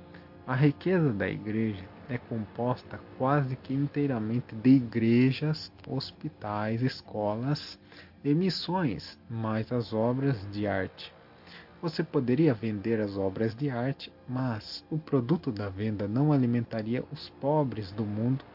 A 0.47 0.55
riqueza 0.55 1.11
da 1.11 1.27
igreja 1.27 1.83
é 2.07 2.17
composta 2.17 3.01
quase 3.17 3.57
que 3.57 3.73
inteiramente 3.73 4.55
de 4.55 4.69
igrejas, 4.69 5.69
hospitais, 5.85 6.81
escolas 6.81 7.77
e 8.23 8.33
missões, 8.33 9.19
mais 9.29 9.69
as 9.73 9.91
obras 9.91 10.49
de 10.49 10.65
arte. 10.65 11.13
Você 11.81 12.01
poderia 12.01 12.53
vender 12.53 13.01
as 13.01 13.17
obras 13.17 13.53
de 13.53 13.69
arte, 13.69 14.09
mas 14.25 14.85
o 14.89 14.97
produto 14.97 15.51
da 15.51 15.67
venda 15.67 16.07
não 16.07 16.31
alimentaria 16.31 17.03
os 17.11 17.27
pobres 17.41 17.91
do 17.91 18.05
mundo 18.05 18.45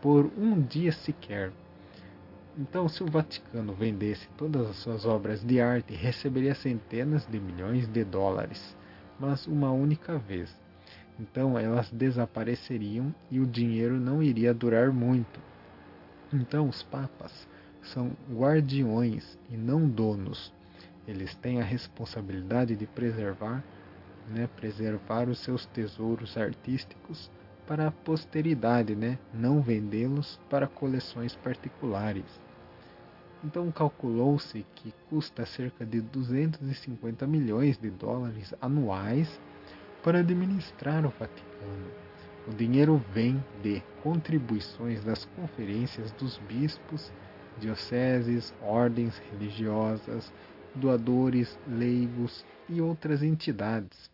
por 0.00 0.32
um 0.38 0.58
dia 0.58 0.90
sequer. 0.90 1.52
Então, 2.56 2.88
se 2.88 3.02
o 3.04 3.10
Vaticano 3.10 3.74
vendesse 3.74 4.26
todas 4.38 4.70
as 4.70 4.76
suas 4.76 5.04
obras 5.04 5.44
de 5.44 5.60
arte, 5.60 5.92
receberia 5.92 6.54
centenas 6.54 7.26
de 7.26 7.38
milhões 7.38 7.86
de 7.86 8.02
dólares, 8.04 8.74
mas 9.20 9.46
uma 9.46 9.70
única 9.70 10.16
vez. 10.16 10.61
Então 11.18 11.58
elas 11.58 11.90
desapareceriam 11.90 13.14
e 13.30 13.38
o 13.38 13.46
dinheiro 13.46 14.00
não 14.00 14.22
iria 14.22 14.54
durar 14.54 14.92
muito. 14.92 15.40
Então 16.32 16.68
os 16.68 16.82
papas 16.82 17.46
são 17.82 18.12
guardiões 18.30 19.38
e 19.50 19.56
não 19.56 19.88
donos. 19.88 20.52
Eles 21.06 21.34
têm 21.36 21.60
a 21.60 21.64
responsabilidade 21.64 22.76
de 22.76 22.86
preservar, 22.86 23.62
né, 24.28 24.48
preservar 24.56 25.28
os 25.28 25.38
seus 25.40 25.66
tesouros 25.66 26.36
artísticos 26.36 27.30
para 27.66 27.88
a 27.88 27.90
posteridade, 27.90 28.94
né, 28.94 29.18
não 29.34 29.60
vendê-los 29.60 30.40
para 30.48 30.66
coleções 30.66 31.34
particulares. 31.36 32.40
Então 33.44 33.70
calculou-se 33.72 34.64
que 34.76 34.94
custa 35.10 35.44
cerca 35.44 35.84
de 35.84 36.00
250 36.00 37.26
milhões 37.26 37.76
de 37.76 37.90
dólares 37.90 38.54
anuais 38.60 39.28
para 40.02 40.18
administrar 40.18 41.04
o 41.06 41.10
Vaticano. 41.10 41.90
O 42.48 42.52
dinheiro 42.52 43.02
vem 43.14 43.42
de 43.62 43.80
contribuições 44.02 45.04
das 45.04 45.24
conferências 45.24 46.10
dos 46.12 46.38
bispos, 46.38 47.12
dioceses, 47.58 48.52
ordens 48.60 49.16
religiosas, 49.30 50.32
doadores, 50.74 51.56
leigos 51.68 52.44
e 52.68 52.80
outras 52.80 53.22
entidades. 53.22 54.10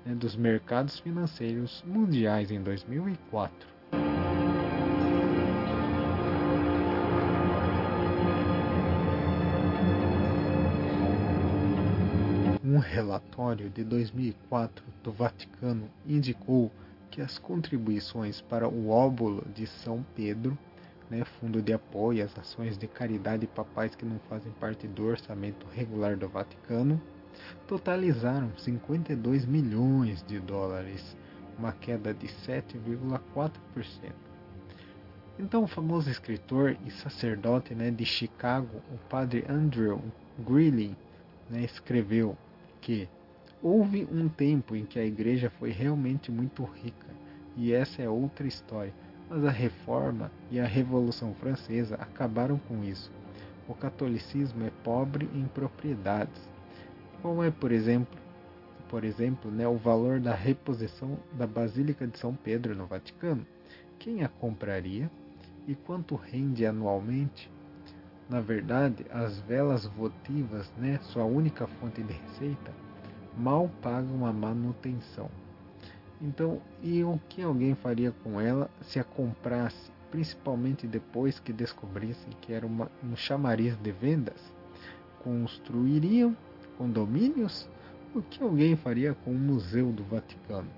né, 0.03 0.15
dos 0.15 0.35
mercados 0.35 0.99
financeiros 0.99 1.83
mundiais 1.85 2.49
em 2.49 2.61
2004. 2.61 3.67
Um 12.65 12.79
relatório 12.79 13.69
de 13.69 13.83
2004 13.83 14.83
do 15.03 15.11
Vaticano 15.11 15.87
indicou 16.07 16.71
que 17.13 17.21
as 17.21 17.37
contribuições 17.37 18.41
para 18.41 18.67
o 18.67 18.89
óbolo 18.89 19.45
de 19.53 19.67
São 19.67 20.03
Pedro, 20.15 20.57
né, 21.11 21.23
fundo 21.39 21.61
de 21.61 21.71
apoio 21.71 22.25
às 22.25 22.35
ações 22.39 22.75
de 22.75 22.87
caridade 22.87 23.45
papais 23.45 23.95
que 23.95 24.03
não 24.03 24.17
fazem 24.27 24.51
parte 24.53 24.87
do 24.87 25.05
orçamento 25.05 25.67
regular 25.71 26.17
do 26.17 26.27
Vaticano, 26.27 26.99
totalizaram 27.67 28.51
52 28.57 29.45
milhões 29.45 30.23
de 30.23 30.39
dólares, 30.39 31.15
uma 31.55 31.71
queda 31.71 32.15
de 32.15 32.25
7,4%. 32.25 33.51
Então, 35.37 35.65
o 35.65 35.67
famoso 35.67 36.09
escritor 36.09 36.75
e 36.83 36.89
sacerdote 36.89 37.75
né, 37.75 37.91
de 37.91 38.05
Chicago, 38.05 38.81
o 38.91 38.97
padre 39.07 39.45
Andrew 39.47 40.01
Greeley, 40.39 40.97
né, 41.47 41.61
escreveu 41.63 42.35
que 42.81 43.07
houve 43.63 44.05
um 44.11 44.27
tempo 44.27 44.75
em 44.75 44.85
que 44.85 44.99
a 44.99 45.05
igreja 45.05 45.49
foi 45.49 45.71
realmente 45.71 46.29
muito 46.29 46.63
rica, 46.65 47.07
e 47.55 47.71
essa 47.71 48.01
é 48.01 48.09
outra 48.09 48.45
história, 48.45 48.93
mas 49.29 49.45
a 49.45 49.49
reforma 49.49 50.29
e 50.51 50.59
a 50.59 50.65
revolução 50.65 51.33
francesa 51.35 51.95
acabaram 51.95 52.59
com 52.67 52.83
isso. 52.83 53.09
O 53.67 53.73
catolicismo 53.73 54.65
é 54.65 54.69
pobre 54.83 55.29
em 55.33 55.45
propriedades, 55.45 56.41
como 57.21 57.41
é, 57.41 57.49
por 57.49 57.71
exemplo, 57.71 58.21
por 58.89 59.05
exemplo, 59.05 59.49
né, 59.49 59.65
o 59.65 59.77
valor 59.77 60.19
da 60.19 60.35
reposição 60.35 61.17
da 61.31 61.47
Basílica 61.47 62.05
de 62.05 62.19
São 62.19 62.35
Pedro 62.35 62.75
no 62.75 62.85
Vaticano. 62.85 63.47
Quem 63.97 64.23
a 64.23 64.27
compraria 64.27 65.09
e 65.65 65.73
quanto 65.73 66.15
rende 66.15 66.65
anualmente? 66.65 67.49
Na 68.29 68.41
verdade, 68.41 69.05
as 69.09 69.39
velas 69.39 69.85
votivas, 69.85 70.69
né, 70.75 70.99
sua 71.01 71.23
única 71.23 71.65
fonte 71.65 72.03
de 72.03 72.13
receita, 72.13 72.73
mal 73.37 73.69
pagam 73.81 74.25
a 74.25 74.33
manutenção. 74.33 75.29
Então, 76.21 76.61
e 76.81 77.03
o 77.03 77.19
que 77.27 77.41
alguém 77.41 77.75
faria 77.75 78.11
com 78.23 78.39
ela 78.39 78.69
se 78.81 78.99
a 78.99 79.03
comprasse, 79.03 79.91
principalmente 80.09 80.87
depois 80.87 81.39
que 81.39 81.51
descobrissem 81.51 82.31
que 82.39 82.53
era 82.53 82.65
uma, 82.65 82.89
um 83.03 83.15
chamariz 83.15 83.75
de 83.75 83.91
vendas? 83.91 84.53
Construiriam 85.23 86.35
condomínios? 86.77 87.67
O 88.15 88.21
que 88.21 88.43
alguém 88.43 88.75
faria 88.75 89.13
com 89.13 89.31
o 89.31 89.37
Museu 89.37 89.91
do 89.91 90.03
Vaticano? 90.03 90.69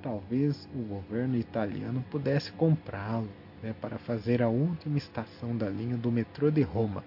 Talvez 0.00 0.68
o 0.74 0.82
governo 0.82 1.36
italiano 1.36 2.04
pudesse 2.10 2.50
comprá-lo 2.52 3.28
né, 3.62 3.74
para 3.80 3.98
fazer 3.98 4.42
a 4.42 4.48
última 4.48 4.96
estação 4.96 5.56
da 5.56 5.68
linha 5.68 5.96
do 5.96 6.10
metrô 6.10 6.50
de 6.50 6.62
Roma. 6.62 7.04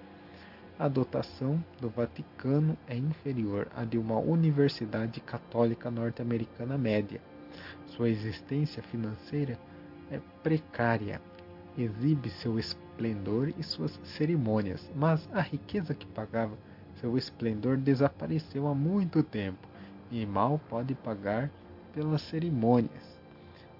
A 0.78 0.90
dotação 0.90 1.64
do 1.80 1.90
Vaticano 1.90 2.78
é 2.86 2.98
inferior 2.98 3.70
à 3.74 3.86
de 3.86 3.98
uma 3.98 4.20
universidade 4.20 5.22
católica 5.22 5.90
norte-americana 5.90 6.78
média. 6.78 7.22
Sua 7.86 8.10
existência 8.10 8.84
financeira 8.84 9.58
é 10.12 10.20
precária, 10.44 11.22
exibe 11.78 12.30
seu 12.30 12.60
esplendor 12.60 13.54
e 13.58 13.64
suas 13.64 13.98
cerimônias, 14.04 14.92
mas 14.94 15.30
a 15.32 15.40
riqueza 15.40 15.94
que 15.94 16.06
pagava 16.08 16.58
seu 17.00 17.18
esplendor 17.18 17.78
desapareceu 17.78 18.68
há 18.68 18.76
muito 18.76 19.24
tempo 19.24 19.66
e 20.12 20.26
mal 20.26 20.60
pode 20.68 20.94
pagar 20.94 21.50
pelas 21.94 22.22
cerimônias. 22.24 23.18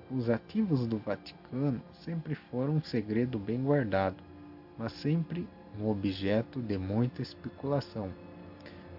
Os 0.10 0.30
ativos 0.30 0.88
do 0.88 0.98
Vaticano 0.98 1.82
sempre 2.06 2.36
foram 2.36 2.76
um 2.76 2.82
segredo 2.82 3.38
bem 3.38 3.62
guardado, 3.62 4.24
mas 4.78 4.94
sempre 4.94 5.46
um 5.80 5.90
objeto 5.90 6.62
de 6.62 6.78
muita 6.78 7.22
especulação. 7.22 8.10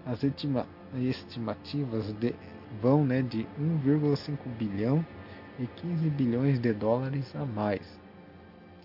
As 0.05 0.23
estimativas 0.95 2.13
de, 2.13 2.33
vão 2.81 3.05
né, 3.05 3.21
de 3.21 3.47
1,5 3.59 4.37
bilhão 4.57 5.05
e 5.59 5.67
15 5.67 6.09
bilhões 6.11 6.59
de 6.59 6.71
dólares 6.73 7.35
a 7.35 7.45
mais, 7.45 7.99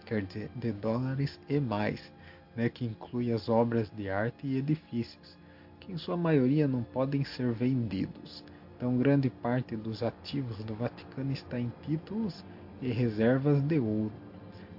quer 0.04 0.22
dizer, 0.22 0.50
de 0.56 0.72
dólares 0.72 1.38
e 1.48 1.60
mais, 1.60 2.12
né, 2.56 2.68
que 2.68 2.84
inclui 2.84 3.32
as 3.32 3.48
obras 3.48 3.90
de 3.90 4.08
arte 4.08 4.46
e 4.46 4.56
edifícios, 4.56 5.36
que 5.80 5.92
em 5.92 5.98
sua 5.98 6.16
maioria 6.16 6.66
não 6.66 6.82
podem 6.82 7.24
ser 7.24 7.52
vendidos. 7.52 8.44
Então, 8.76 8.98
grande 8.98 9.30
parte 9.30 9.76
dos 9.76 10.02
ativos 10.02 10.58
do 10.64 10.74
Vaticano 10.74 11.30
está 11.30 11.60
em 11.60 11.72
títulos 11.84 12.44
e 12.80 12.90
reservas 12.90 13.62
de 13.62 13.78
ouro. 13.78 14.12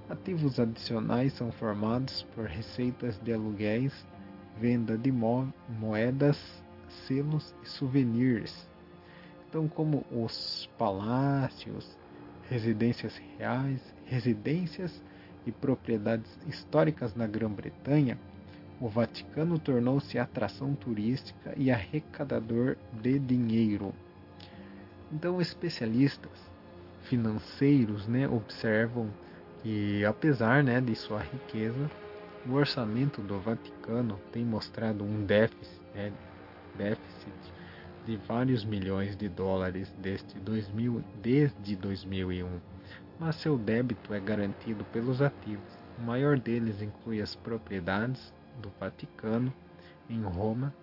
Ativos 0.08 0.60
adicionais 0.60 1.32
são 1.32 1.50
formados 1.50 2.24
por 2.34 2.44
receitas 2.44 3.18
de 3.20 3.32
aluguéis, 3.32 4.06
venda 4.60 4.98
de 4.98 5.10
moedas, 5.10 6.38
selos 7.06 7.54
e 7.62 7.68
souvenirs. 7.68 8.68
Então, 9.48 9.66
como 9.66 10.04
os 10.10 10.68
palácios, 10.76 11.96
residências 12.50 13.16
reais, 13.38 13.80
residências 14.04 15.02
e 15.46 15.52
propriedades 15.52 16.38
históricas 16.46 17.14
na 17.14 17.26
Grã-Bretanha, 17.26 18.18
o 18.78 18.88
Vaticano 18.88 19.58
tornou-se 19.58 20.18
atração 20.18 20.74
turística 20.74 21.54
e 21.56 21.70
arrecadador 21.70 22.76
de 22.92 23.18
dinheiro. 23.18 23.94
Então, 25.10 25.40
especialistas 25.40 26.52
financeiros 27.04 28.06
né, 28.06 28.28
observam 28.28 29.08
que, 29.64 30.04
apesar 30.04 30.62
né, 30.62 30.78
de 30.78 30.94
sua 30.94 31.20
riqueza, 31.20 31.90
o 32.46 32.52
orçamento 32.52 33.22
do 33.22 33.40
Vaticano 33.40 34.20
tem 34.30 34.44
mostrado 34.44 35.02
um 35.02 35.24
déficit, 35.24 35.80
né, 35.94 36.12
déficit 36.76 37.32
de 38.04 38.18
vários 38.28 38.62
milhões 38.62 39.16
de 39.16 39.26
dólares 39.26 39.90
desde, 39.96 40.38
2000, 40.40 41.02
desde 41.22 41.76
2001, 41.76 42.60
mas 43.18 43.36
seu 43.36 43.56
débito 43.56 44.12
é 44.12 44.20
garantido 44.20 44.84
pelos 44.92 45.22
ativos. 45.22 45.78
O 45.98 46.02
maior 46.02 46.38
deles 46.38 46.82
inclui 46.82 47.22
as 47.22 47.34
propriedades 47.34 48.34
do 48.60 48.70
Vaticano 48.78 49.50
em 50.10 50.20
Roma 50.20 50.74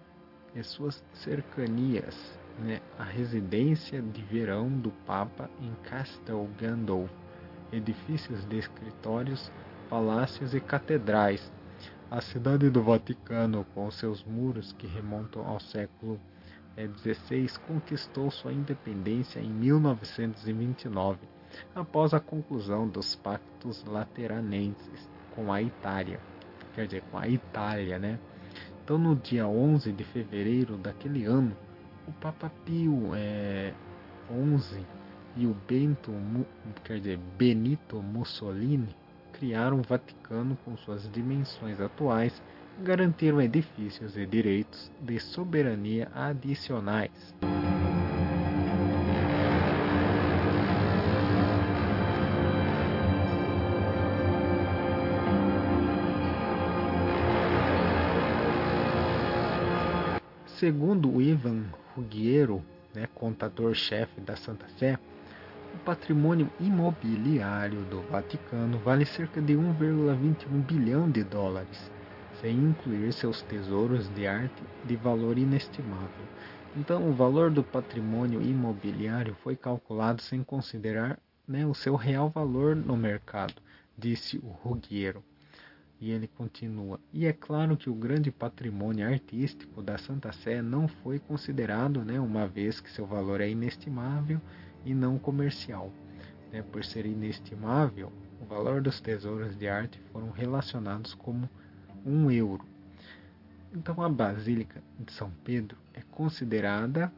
e 0.55 0.63
suas 0.63 1.03
cercanias, 1.13 2.17
né, 2.57 2.81
a 2.97 3.03
residência 3.03 4.01
de 4.01 4.23
verão 4.23 4.69
do 4.69 4.89
Papa 5.05 5.47
em 5.61 5.71
Castel 5.87 6.49
Gandolfo, 6.59 7.20
edifícios 7.71 8.45
de 8.45 8.57
escritórios, 8.57 9.51
palácios 9.89 10.53
e 10.53 10.59
catedrais. 10.59 11.51
A 12.09 12.21
cidade 12.21 12.69
do 12.69 12.83
Vaticano, 12.83 13.65
com 13.73 13.89
seus 13.89 14.23
muros 14.23 14.73
que 14.73 14.87
remontam 14.87 15.47
ao 15.47 15.59
século 15.59 16.19
XVI, 16.97 17.47
conquistou 17.67 18.29
sua 18.29 18.51
independência 18.51 19.39
em 19.39 19.49
1929, 19.49 21.19
após 21.73 22.13
a 22.13 22.19
conclusão 22.19 22.87
dos 22.87 23.15
Pactos 23.15 23.83
Lateranenses 23.85 25.09
com 25.35 25.51
a 25.51 25.61
Itália 25.61 26.19
quer 26.73 26.85
dizer, 26.85 27.03
com 27.11 27.17
a 27.17 27.27
Itália, 27.27 27.99
né? 27.99 28.19
Então, 28.83 28.97
no 28.97 29.15
dia 29.15 29.47
11 29.47 29.91
de 29.91 30.03
fevereiro 30.03 30.77
daquele 30.77 31.25
ano, 31.25 31.55
o 32.07 32.11
Papa 32.13 32.51
Pio 32.65 33.11
é, 33.15 33.73
11 34.29 34.85
e 35.35 35.45
o 35.45 35.55
Bento, 35.67 36.11
quer 36.83 36.99
dizer, 36.99 37.17
Benito 37.37 38.01
Mussolini 38.01 38.95
criaram 39.33 39.79
o 39.79 39.81
Vaticano 39.81 40.57
com 40.63 40.75
suas 40.77 41.09
dimensões 41.11 41.79
atuais 41.79 42.41
e 42.79 42.83
garantiram 42.83 43.41
edifícios 43.41 44.17
e 44.17 44.25
direitos 44.25 44.91
de 44.99 45.19
soberania 45.19 46.09
adicionais. 46.13 47.33
Segundo 60.45 61.19
Ivan 61.19 61.63
Ruggiero, 61.95 62.63
né, 62.93 63.07
contador-chefe 63.15 64.21
da 64.21 64.35
Santa 64.35 64.67
Sé, 64.77 64.99
o 65.73 65.77
patrimônio 65.79 66.49
imobiliário 66.59 67.81
do 67.85 68.01
Vaticano 68.01 68.77
vale 68.79 69.05
cerca 69.05 69.41
de 69.41 69.53
1,21 69.53 70.65
bilhão 70.65 71.09
de 71.09 71.23
dólares, 71.23 71.89
sem 72.41 72.57
incluir 72.57 73.13
seus 73.13 73.41
tesouros 73.41 74.09
de 74.13 74.27
arte 74.27 74.63
de 74.83 74.95
valor 74.95 75.37
inestimável. 75.37 76.25
Então, 76.75 77.09
o 77.09 77.13
valor 77.13 77.49
do 77.49 77.63
patrimônio 77.63 78.41
imobiliário 78.41 79.35
foi 79.43 79.55
calculado 79.55 80.21
sem 80.21 80.43
considerar 80.43 81.17
né, 81.47 81.65
o 81.65 81.73
seu 81.73 81.95
real 81.95 82.29
valor 82.29 82.75
no 82.75 82.97
mercado, 82.97 83.55
disse 83.97 84.37
o 84.37 84.47
Ruggiero. 84.47 85.23
E 85.99 86.11
ele 86.11 86.27
continua: 86.27 86.99
E 87.13 87.25
é 87.25 87.33
claro 87.33 87.77
que 87.77 87.89
o 87.89 87.93
grande 87.93 88.31
patrimônio 88.31 89.07
artístico 89.07 89.81
da 89.81 89.97
Santa 89.97 90.31
Sé 90.31 90.61
não 90.61 90.87
foi 90.87 91.19
considerado, 91.19 92.03
né, 92.03 92.19
uma 92.19 92.47
vez 92.47 92.79
que 92.79 92.89
seu 92.89 93.05
valor 93.05 93.39
é 93.39 93.49
inestimável 93.49 94.41
e 94.85 94.93
não 94.93 95.17
comercial. 95.17 95.91
Né, 96.51 96.61
por 96.61 96.83
ser 96.83 97.05
inestimável, 97.05 98.11
o 98.41 98.45
valor 98.45 98.81
dos 98.81 98.99
tesouros 98.99 99.57
de 99.57 99.67
arte 99.67 99.99
foram 100.11 100.31
relacionados 100.31 101.13
como 101.13 101.49
um 102.05 102.29
euro. 102.29 102.65
Então 103.73 104.01
a 104.01 104.09
Basílica 104.09 104.83
de 104.99 105.13
São 105.13 105.31
Pedro 105.45 105.77
é 105.93 106.01
considerada 106.11 107.09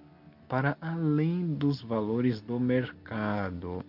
para 0.47 0.77
além 0.79 1.55
dos 1.55 1.81
valores 1.81 2.39
do 2.41 2.59
mercado. 2.59 3.83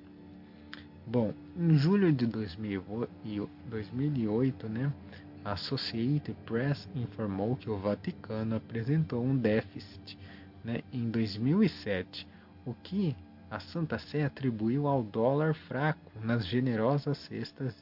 Bom, 1.06 1.34
em 1.54 1.76
julho 1.76 2.10
de 2.10 2.26
2008, 2.26 4.68
né, 4.70 4.90
a 5.44 5.52
Associated 5.52 6.34
Press 6.46 6.88
informou 6.94 7.56
que 7.56 7.68
o 7.68 7.76
Vaticano 7.76 8.56
apresentou 8.56 9.22
um 9.22 9.36
déficit 9.36 10.18
né, 10.64 10.80
em 10.90 11.10
2007, 11.10 12.26
o 12.64 12.72
que 12.72 13.14
a 13.54 13.60
Santa 13.60 14.00
Sé 14.00 14.24
atribuiu 14.24 14.88
ao 14.88 15.00
dólar 15.00 15.54
fraco 15.54 16.10
nas 16.20 16.44
generosas 16.44 17.16
cestas 17.18 17.72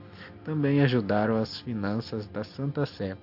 também 0.45 0.81
ajudaram 0.81 1.35
as 1.35 1.59
finanças 1.61 2.27
da 2.27 2.43
Santa 2.43 2.85
Sé. 2.85 3.17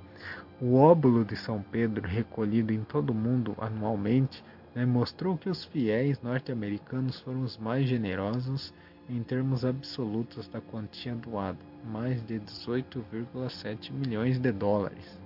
O 0.61 0.75
óbolo 0.75 1.25
de 1.25 1.37
São 1.37 1.63
Pedro, 1.63 2.09
recolhido 2.09 2.73
em 2.73 2.83
todo 2.83 3.11
o 3.11 3.15
mundo 3.15 3.55
anualmente, 3.59 4.43
né, 4.75 4.85
mostrou 4.85 5.39
que 5.39 5.49
os 5.49 5.65
fiéis 5.65 6.21
norte-americanos 6.23 7.21
foram 7.21 7.43
os 7.43 7.57
mais 7.57 7.89
generosos 7.89 8.75
em 9.09 9.23
termos 9.23 9.65
absolutos 9.65 10.49
da 10.49 10.61
quantia 10.61 11.15
doada, 11.15 11.59
mais 11.85 12.21
de 12.27 12.41
18,7 12.41 13.93
milhões 13.93 14.41
de 14.41 14.51
dólares. 14.51 15.21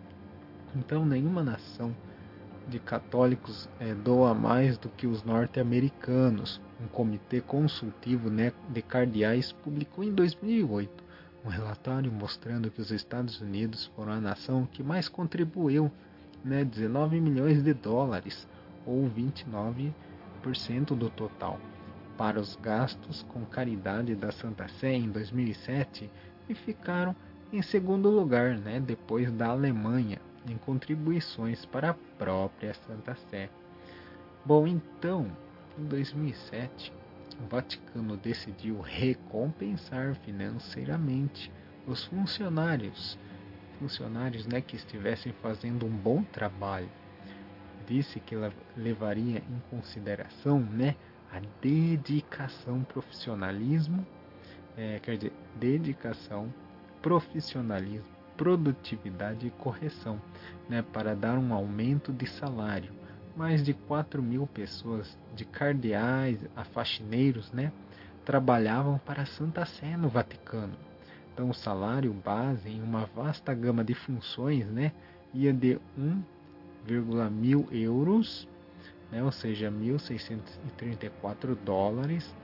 Então, 0.77 1.07
nenhuma 1.07 1.43
nação 1.43 1.97
de 2.69 2.79
católicos 2.79 3.69
é, 3.79 3.95
doa 3.95 4.35
mais 4.35 4.79
do 4.79 4.89
que 4.89 5.07
os 5.07 5.23
norte-americanos. 5.23 6.61
Um 6.81 6.89
comitê 6.89 7.41
consultivo 7.41 8.31
né, 8.31 8.53
de 8.69 8.83
cardeais 8.83 9.53
publicou 9.53 10.05
em 10.05 10.13
2008 10.13 11.05
um 11.45 11.49
relatório 11.51 12.11
mostrando 12.11 12.71
que 12.71 12.81
os 12.81 12.91
Estados 12.91 13.41
Unidos 13.41 13.91
foram 13.95 14.15
a 14.15 14.21
nação 14.21 14.67
que 14.67 14.83
mais 14.83 15.09
contribuiu, 15.09 15.93
né, 16.43 16.65
19 16.65 17.21
milhões 17.21 17.63
de 17.63 17.75
dólares, 17.75 18.49
ou 18.87 19.09
29% 19.11 19.93
do 20.97 21.11
total, 21.11 21.61
para 22.17 22.41
os 22.41 22.57
gastos 22.57 23.23
com 23.25 23.45
caridade 23.45 24.15
da 24.15 24.33
Santa 24.33 24.69
Sé 24.69 24.95
em 24.95 25.11
2007 25.11 26.11
e 26.49 26.55
ficaram 26.55 27.15
em 27.53 27.61
segundo 27.61 28.09
lugar, 28.09 28.57
né, 28.57 28.81
depois 28.81 29.31
da 29.31 29.49
Alemanha, 29.49 30.19
em 30.49 30.57
contribuições 30.57 31.65
para 31.67 31.91
a 31.91 31.95
própria 32.19 32.75
Santa 32.75 33.15
Sé. 33.31 33.49
Bom, 34.45 34.67
então, 34.67 35.31
em 35.79 35.85
2007, 35.85 36.93
o 37.41 37.47
Vaticano 37.47 38.17
decidiu 38.17 38.81
recompensar 38.81 40.15
financeiramente 40.17 41.51
os 41.87 42.05
funcionários, 42.05 43.19
funcionários 43.79 44.47
né, 44.47 44.61
que 44.61 44.77
estivessem 44.77 45.33
fazendo 45.43 45.87
um 45.87 45.91
bom 45.91 46.23
trabalho. 46.23 46.89
Disse 47.87 48.21
que 48.21 48.35
levaria 48.77 49.39
em 49.39 49.63
consideração 49.71 50.61
né, 50.61 50.97
a 51.33 51.41
dedicação, 51.61 52.83
profissionalismo, 52.85 54.07
é, 54.77 54.99
quer 55.01 55.17
dizer, 55.17 55.33
dedicação, 55.57 56.53
profissionalismo, 57.03 58.14
produtividade 58.37 59.47
e 59.47 59.51
correção, 59.51 60.21
né, 60.69 60.83
para 60.93 61.15
dar 61.15 61.39
um 61.39 61.53
aumento 61.53 62.13
de 62.13 62.27
salário 62.27 62.93
mais 63.37 63.65
de 63.65 63.75
4 63.75 64.23
mil 64.23 64.47
pessoas, 64.47 65.19
de 65.35 65.45
cardeais 65.45 66.39
a 66.57 66.65
faxineiros, 66.65 67.51
né, 67.53 67.73
trabalhavam 68.25 68.99
para 68.99 69.23
a 69.23 69.27
Santa 69.27 69.65
Sé 69.67 69.97
no 69.97 70.09
Vaticano. 70.09 70.75
Então, 71.33 71.51
o 71.51 71.55
salário 71.55 72.13
base 72.13 72.69
em 72.69 72.81
uma 72.81 73.07
vasta 73.07 73.53
gama 73.53 73.83
de 73.83 73.93
funções 73.95 74.67
né, 74.67 74.93
ia 75.33 75.53
de 75.53 75.81
1,1 75.99 77.31
mil 77.31 77.67
euros, 77.73 78.49
né, 79.11 79.23
ou 79.23 79.33
seja, 79.33 79.71
1.634 79.71 81.57
dólares, 81.65 82.35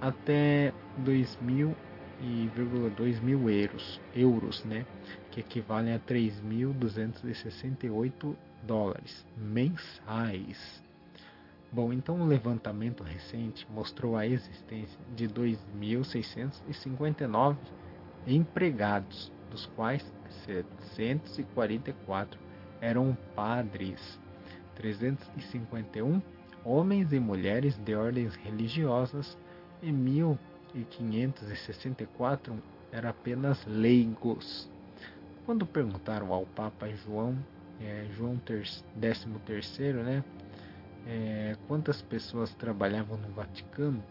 até 0.00 0.72
2.000 1.04 1.74
mil 2.20 3.48
euros, 3.50 4.00
euros, 4.14 4.62
né, 4.64 4.86
que 5.30 5.40
equivalem 5.40 5.94
a 5.94 5.98
3.268 5.98 8.36
dólares 8.62 9.26
mensais. 9.36 10.82
Bom, 11.72 11.90
então 11.92 12.20
o 12.20 12.26
levantamento 12.26 13.02
recente 13.02 13.66
mostrou 13.70 14.16
a 14.16 14.26
existência 14.26 14.98
de 15.16 15.26
2.659 15.28 17.56
empregados, 18.26 19.30
dos 19.50 19.66
quais 19.74 20.02
744 20.46 22.40
eram 22.80 23.14
padres, 23.34 24.18
351 24.76 26.22
homens 26.64 27.12
e 27.12 27.20
mulheres 27.20 27.76
de 27.78 27.94
ordens 27.94 28.34
religiosas 28.36 29.36
e 29.82 29.92
1.564 30.74 32.58
eram 32.90 33.10
apenas 33.10 33.64
leigos. 33.66 34.68
Quando 35.46 35.66
perguntaram 35.66 36.32
ao 36.32 36.46
Papa 36.46 36.88
João 36.88 37.36
é, 37.80 38.06
João 38.16 38.40
terceiro, 39.46 40.02
né? 40.02 40.24
É, 41.06 41.56
quantas 41.68 42.00
pessoas 42.00 42.54
trabalhavam 42.54 43.16
no 43.18 43.28
Vaticano? 43.28 44.02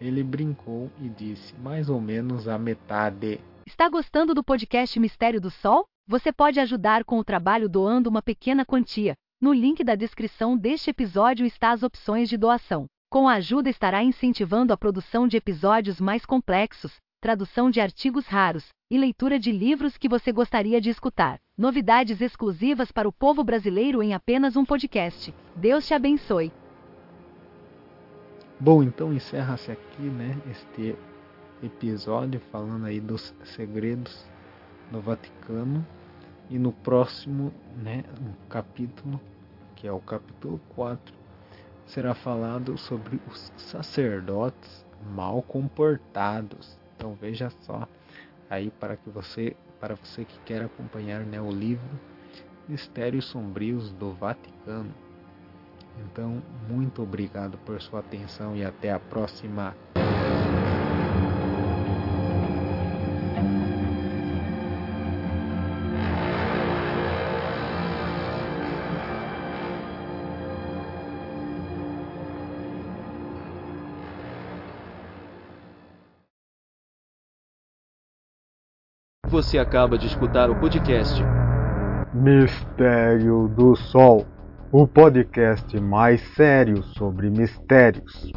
Ele 0.00 0.22
brincou 0.22 0.90
e 1.00 1.08
disse 1.08 1.54
mais 1.56 1.88
ou 1.88 2.00
menos 2.00 2.48
a 2.48 2.58
metade. 2.58 3.40
Está 3.66 3.88
gostando 3.88 4.34
do 4.34 4.42
podcast 4.42 4.98
Mistério 4.98 5.40
do 5.40 5.50
Sol? 5.50 5.86
Você 6.06 6.32
pode 6.32 6.58
ajudar 6.58 7.04
com 7.04 7.18
o 7.18 7.24
trabalho 7.24 7.68
doando 7.68 8.10
uma 8.10 8.20
pequena 8.20 8.66
quantia. 8.66 9.14
No 9.40 9.52
link 9.52 9.82
da 9.84 9.94
descrição 9.94 10.56
deste 10.56 10.90
episódio 10.90 11.46
está 11.46 11.70
as 11.70 11.82
opções 11.82 12.28
de 12.28 12.36
doação. 12.36 12.86
Com 13.12 13.28
a 13.28 13.34
ajuda 13.34 13.68
estará 13.68 14.02
incentivando 14.02 14.72
a 14.72 14.76
produção 14.76 15.28
de 15.28 15.36
episódios 15.36 16.00
mais 16.00 16.24
complexos, 16.24 16.96
tradução 17.20 17.70
de 17.70 17.78
artigos 17.78 18.26
raros 18.26 18.68
e 18.90 18.96
leitura 18.96 19.38
de 19.38 19.52
livros 19.52 19.98
que 19.98 20.08
você 20.08 20.32
gostaria 20.32 20.80
de 20.80 20.88
escutar. 20.88 21.38
Novidades 21.54 22.22
exclusivas 22.22 22.90
para 22.90 23.06
o 23.06 23.12
povo 23.12 23.44
brasileiro 23.44 24.02
em 24.02 24.14
apenas 24.14 24.56
um 24.56 24.64
podcast. 24.64 25.34
Deus 25.54 25.86
te 25.86 25.92
abençoe. 25.92 26.50
Bom, 28.58 28.82
então 28.82 29.12
encerra-se 29.12 29.70
aqui, 29.70 30.04
né, 30.04 30.34
este 30.50 30.96
episódio 31.62 32.40
falando 32.50 32.86
aí 32.86 32.98
dos 32.98 33.34
segredos 33.44 34.24
do 34.90 35.02
Vaticano 35.02 35.86
e 36.48 36.58
no 36.58 36.72
próximo, 36.72 37.52
né, 37.76 38.04
capítulo, 38.48 39.20
que 39.76 39.86
é 39.86 39.92
o 39.92 40.00
capítulo 40.00 40.58
4, 40.74 41.21
será 41.92 42.14
falado 42.14 42.78
sobre 42.78 43.20
os 43.30 43.52
sacerdotes 43.56 44.84
mal 45.14 45.42
comportados. 45.42 46.78
Então 46.96 47.14
veja 47.14 47.50
só 47.60 47.86
aí 48.48 48.70
para 48.70 48.96
que 48.96 49.10
você, 49.10 49.54
para 49.78 49.94
você 49.94 50.24
que 50.24 50.38
quer 50.40 50.62
acompanhar 50.62 51.20
né, 51.20 51.40
o 51.40 51.50
livro 51.50 52.00
Mistérios 52.66 53.26
Sombrios 53.26 53.92
do 53.92 54.12
Vaticano. 54.12 54.94
Então, 56.00 56.42
muito 56.68 57.02
obrigado 57.02 57.58
por 57.58 57.80
sua 57.82 58.00
atenção 58.00 58.56
e 58.56 58.64
até 58.64 58.90
a 58.90 58.98
próxima. 58.98 59.76
Você 79.32 79.58
acaba 79.58 79.96
de 79.96 80.06
escutar 80.06 80.50
o 80.50 80.56
podcast 80.56 81.24
Mistério 82.12 83.48
do 83.48 83.74
Sol 83.74 84.26
o 84.70 84.86
podcast 84.86 85.80
mais 85.80 86.20
sério 86.34 86.82
sobre 86.82 87.30
mistérios. 87.30 88.30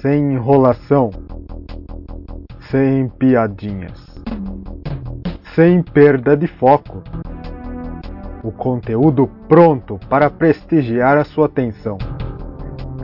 Sem 0.00 0.34
enrolação, 0.34 1.10
sem 2.70 3.08
piadinhas, 3.08 3.98
sem 5.56 5.82
perda 5.82 6.36
de 6.36 6.46
foco. 6.46 7.02
O 8.44 8.52
conteúdo 8.52 9.28
pronto 9.48 9.98
para 10.08 10.30
prestigiar 10.30 11.18
a 11.18 11.24
sua 11.24 11.46
atenção. 11.46 11.98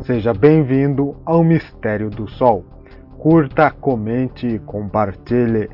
Seja 0.03 0.33
bem-vindo 0.33 1.17
ao 1.27 1.43
Mistério 1.43 2.11
do 2.11 2.29
Sol. 2.29 2.65
Curta, 3.19 3.73
comente 3.73 4.47
e 4.47 4.61
compartilhe. 4.61 5.69